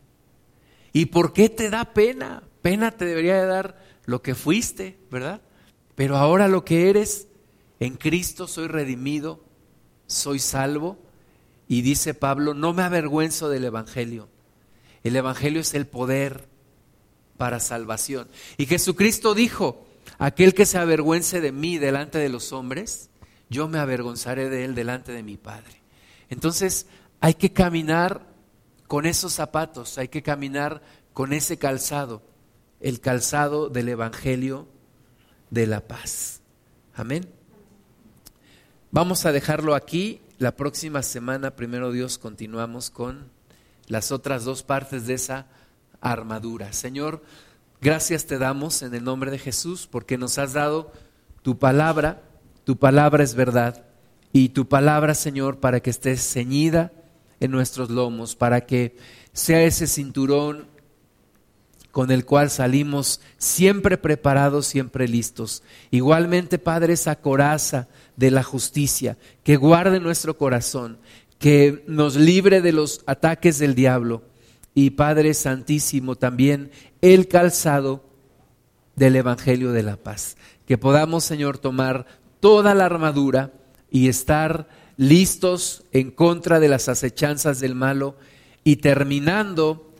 ¿Y 0.94 1.06
por 1.06 1.34
qué 1.34 1.50
te 1.50 1.68
da 1.68 1.92
pena? 1.92 2.44
Pena 2.62 2.92
te 2.92 3.04
debería 3.04 3.38
de 3.38 3.46
dar 3.46 3.84
lo 4.06 4.22
que 4.22 4.34
fuiste, 4.34 4.96
¿verdad? 5.10 5.42
Pero 6.00 6.16
ahora 6.16 6.48
lo 6.48 6.64
que 6.64 6.88
eres, 6.88 7.28
en 7.78 7.98
Cristo 7.98 8.48
soy 8.48 8.68
redimido, 8.68 9.44
soy 10.06 10.38
salvo. 10.38 10.96
Y 11.68 11.82
dice 11.82 12.14
Pablo, 12.14 12.54
no 12.54 12.72
me 12.72 12.84
avergüenzo 12.84 13.50
del 13.50 13.66
Evangelio. 13.66 14.30
El 15.04 15.14
Evangelio 15.14 15.60
es 15.60 15.74
el 15.74 15.86
poder 15.86 16.48
para 17.36 17.60
salvación. 17.60 18.28
Y 18.56 18.64
Jesucristo 18.64 19.34
dijo, 19.34 19.84
aquel 20.16 20.54
que 20.54 20.64
se 20.64 20.78
avergüence 20.78 21.42
de 21.42 21.52
mí 21.52 21.76
delante 21.76 22.16
de 22.16 22.30
los 22.30 22.54
hombres, 22.54 23.10
yo 23.50 23.68
me 23.68 23.78
avergonzaré 23.78 24.48
de 24.48 24.64
él 24.64 24.74
delante 24.74 25.12
de 25.12 25.22
mi 25.22 25.36
Padre. 25.36 25.82
Entonces 26.30 26.86
hay 27.20 27.34
que 27.34 27.52
caminar 27.52 28.26
con 28.86 29.04
esos 29.04 29.34
zapatos, 29.34 29.98
hay 29.98 30.08
que 30.08 30.22
caminar 30.22 30.80
con 31.12 31.34
ese 31.34 31.58
calzado, 31.58 32.22
el 32.80 33.00
calzado 33.00 33.68
del 33.68 33.90
Evangelio 33.90 34.66
de 35.50 35.66
la 35.66 35.80
paz. 35.80 36.40
Amén. 36.94 37.28
Vamos 38.90 39.26
a 39.26 39.32
dejarlo 39.32 39.74
aquí. 39.74 40.20
La 40.38 40.56
próxima 40.56 41.02
semana, 41.02 41.54
primero 41.54 41.92
Dios, 41.92 42.16
continuamos 42.16 42.90
con 42.90 43.30
las 43.86 44.10
otras 44.10 44.44
dos 44.44 44.62
partes 44.62 45.06
de 45.06 45.14
esa 45.14 45.46
armadura. 46.00 46.72
Señor, 46.72 47.22
gracias 47.80 48.26
te 48.26 48.38
damos 48.38 48.82
en 48.82 48.94
el 48.94 49.04
nombre 49.04 49.30
de 49.30 49.38
Jesús 49.38 49.86
porque 49.86 50.16
nos 50.16 50.38
has 50.38 50.54
dado 50.54 50.92
tu 51.42 51.58
palabra, 51.58 52.22
tu 52.64 52.78
palabra 52.78 53.22
es 53.22 53.34
verdad 53.34 53.84
y 54.32 54.50
tu 54.50 54.68
palabra, 54.68 55.14
Señor, 55.14 55.58
para 55.58 55.80
que 55.80 55.90
estés 55.90 56.22
ceñida 56.22 56.92
en 57.40 57.50
nuestros 57.50 57.90
lomos, 57.90 58.36
para 58.36 58.62
que 58.62 58.96
sea 59.32 59.62
ese 59.62 59.86
cinturón 59.86 60.66
con 61.90 62.10
el 62.10 62.24
cual 62.24 62.50
salimos 62.50 63.20
siempre 63.38 63.98
preparados, 63.98 64.66
siempre 64.66 65.08
listos. 65.08 65.62
Igualmente, 65.90 66.58
Padre, 66.58 66.92
esa 66.92 67.16
coraza 67.16 67.88
de 68.16 68.30
la 68.30 68.42
justicia 68.42 69.18
que 69.42 69.56
guarde 69.56 70.00
nuestro 70.00 70.36
corazón, 70.36 70.98
que 71.38 71.82
nos 71.86 72.16
libre 72.16 72.60
de 72.60 72.72
los 72.72 73.02
ataques 73.06 73.58
del 73.58 73.74
diablo 73.74 74.22
y 74.74 74.90
Padre 74.90 75.34
Santísimo 75.34 76.16
también 76.16 76.70
el 77.00 77.28
calzado 77.28 78.04
del 78.94 79.16
Evangelio 79.16 79.72
de 79.72 79.82
la 79.82 79.96
Paz. 79.96 80.36
Que 80.66 80.78
podamos, 80.78 81.24
Señor, 81.24 81.58
tomar 81.58 82.06
toda 82.38 82.74
la 82.74 82.86
armadura 82.86 83.52
y 83.90 84.08
estar 84.08 84.68
listos 84.96 85.84
en 85.92 86.10
contra 86.10 86.60
de 86.60 86.68
las 86.68 86.88
acechanzas 86.88 87.58
del 87.58 87.74
malo 87.74 88.16
y 88.62 88.76
terminando 88.76 89.90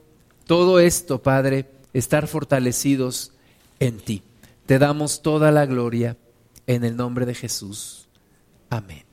todo 0.46 0.78
esto, 0.78 1.22
Padre, 1.22 1.70
estar 1.92 2.26
fortalecidos 2.26 3.32
en 3.78 3.98
ti. 3.98 4.22
Te 4.66 4.78
damos 4.78 5.22
toda 5.22 5.50
la 5.50 5.66
gloria 5.66 6.16
en 6.66 6.84
el 6.84 6.96
nombre 6.96 7.26
de 7.26 7.34
Jesús. 7.34 8.08
Amén. 8.68 9.09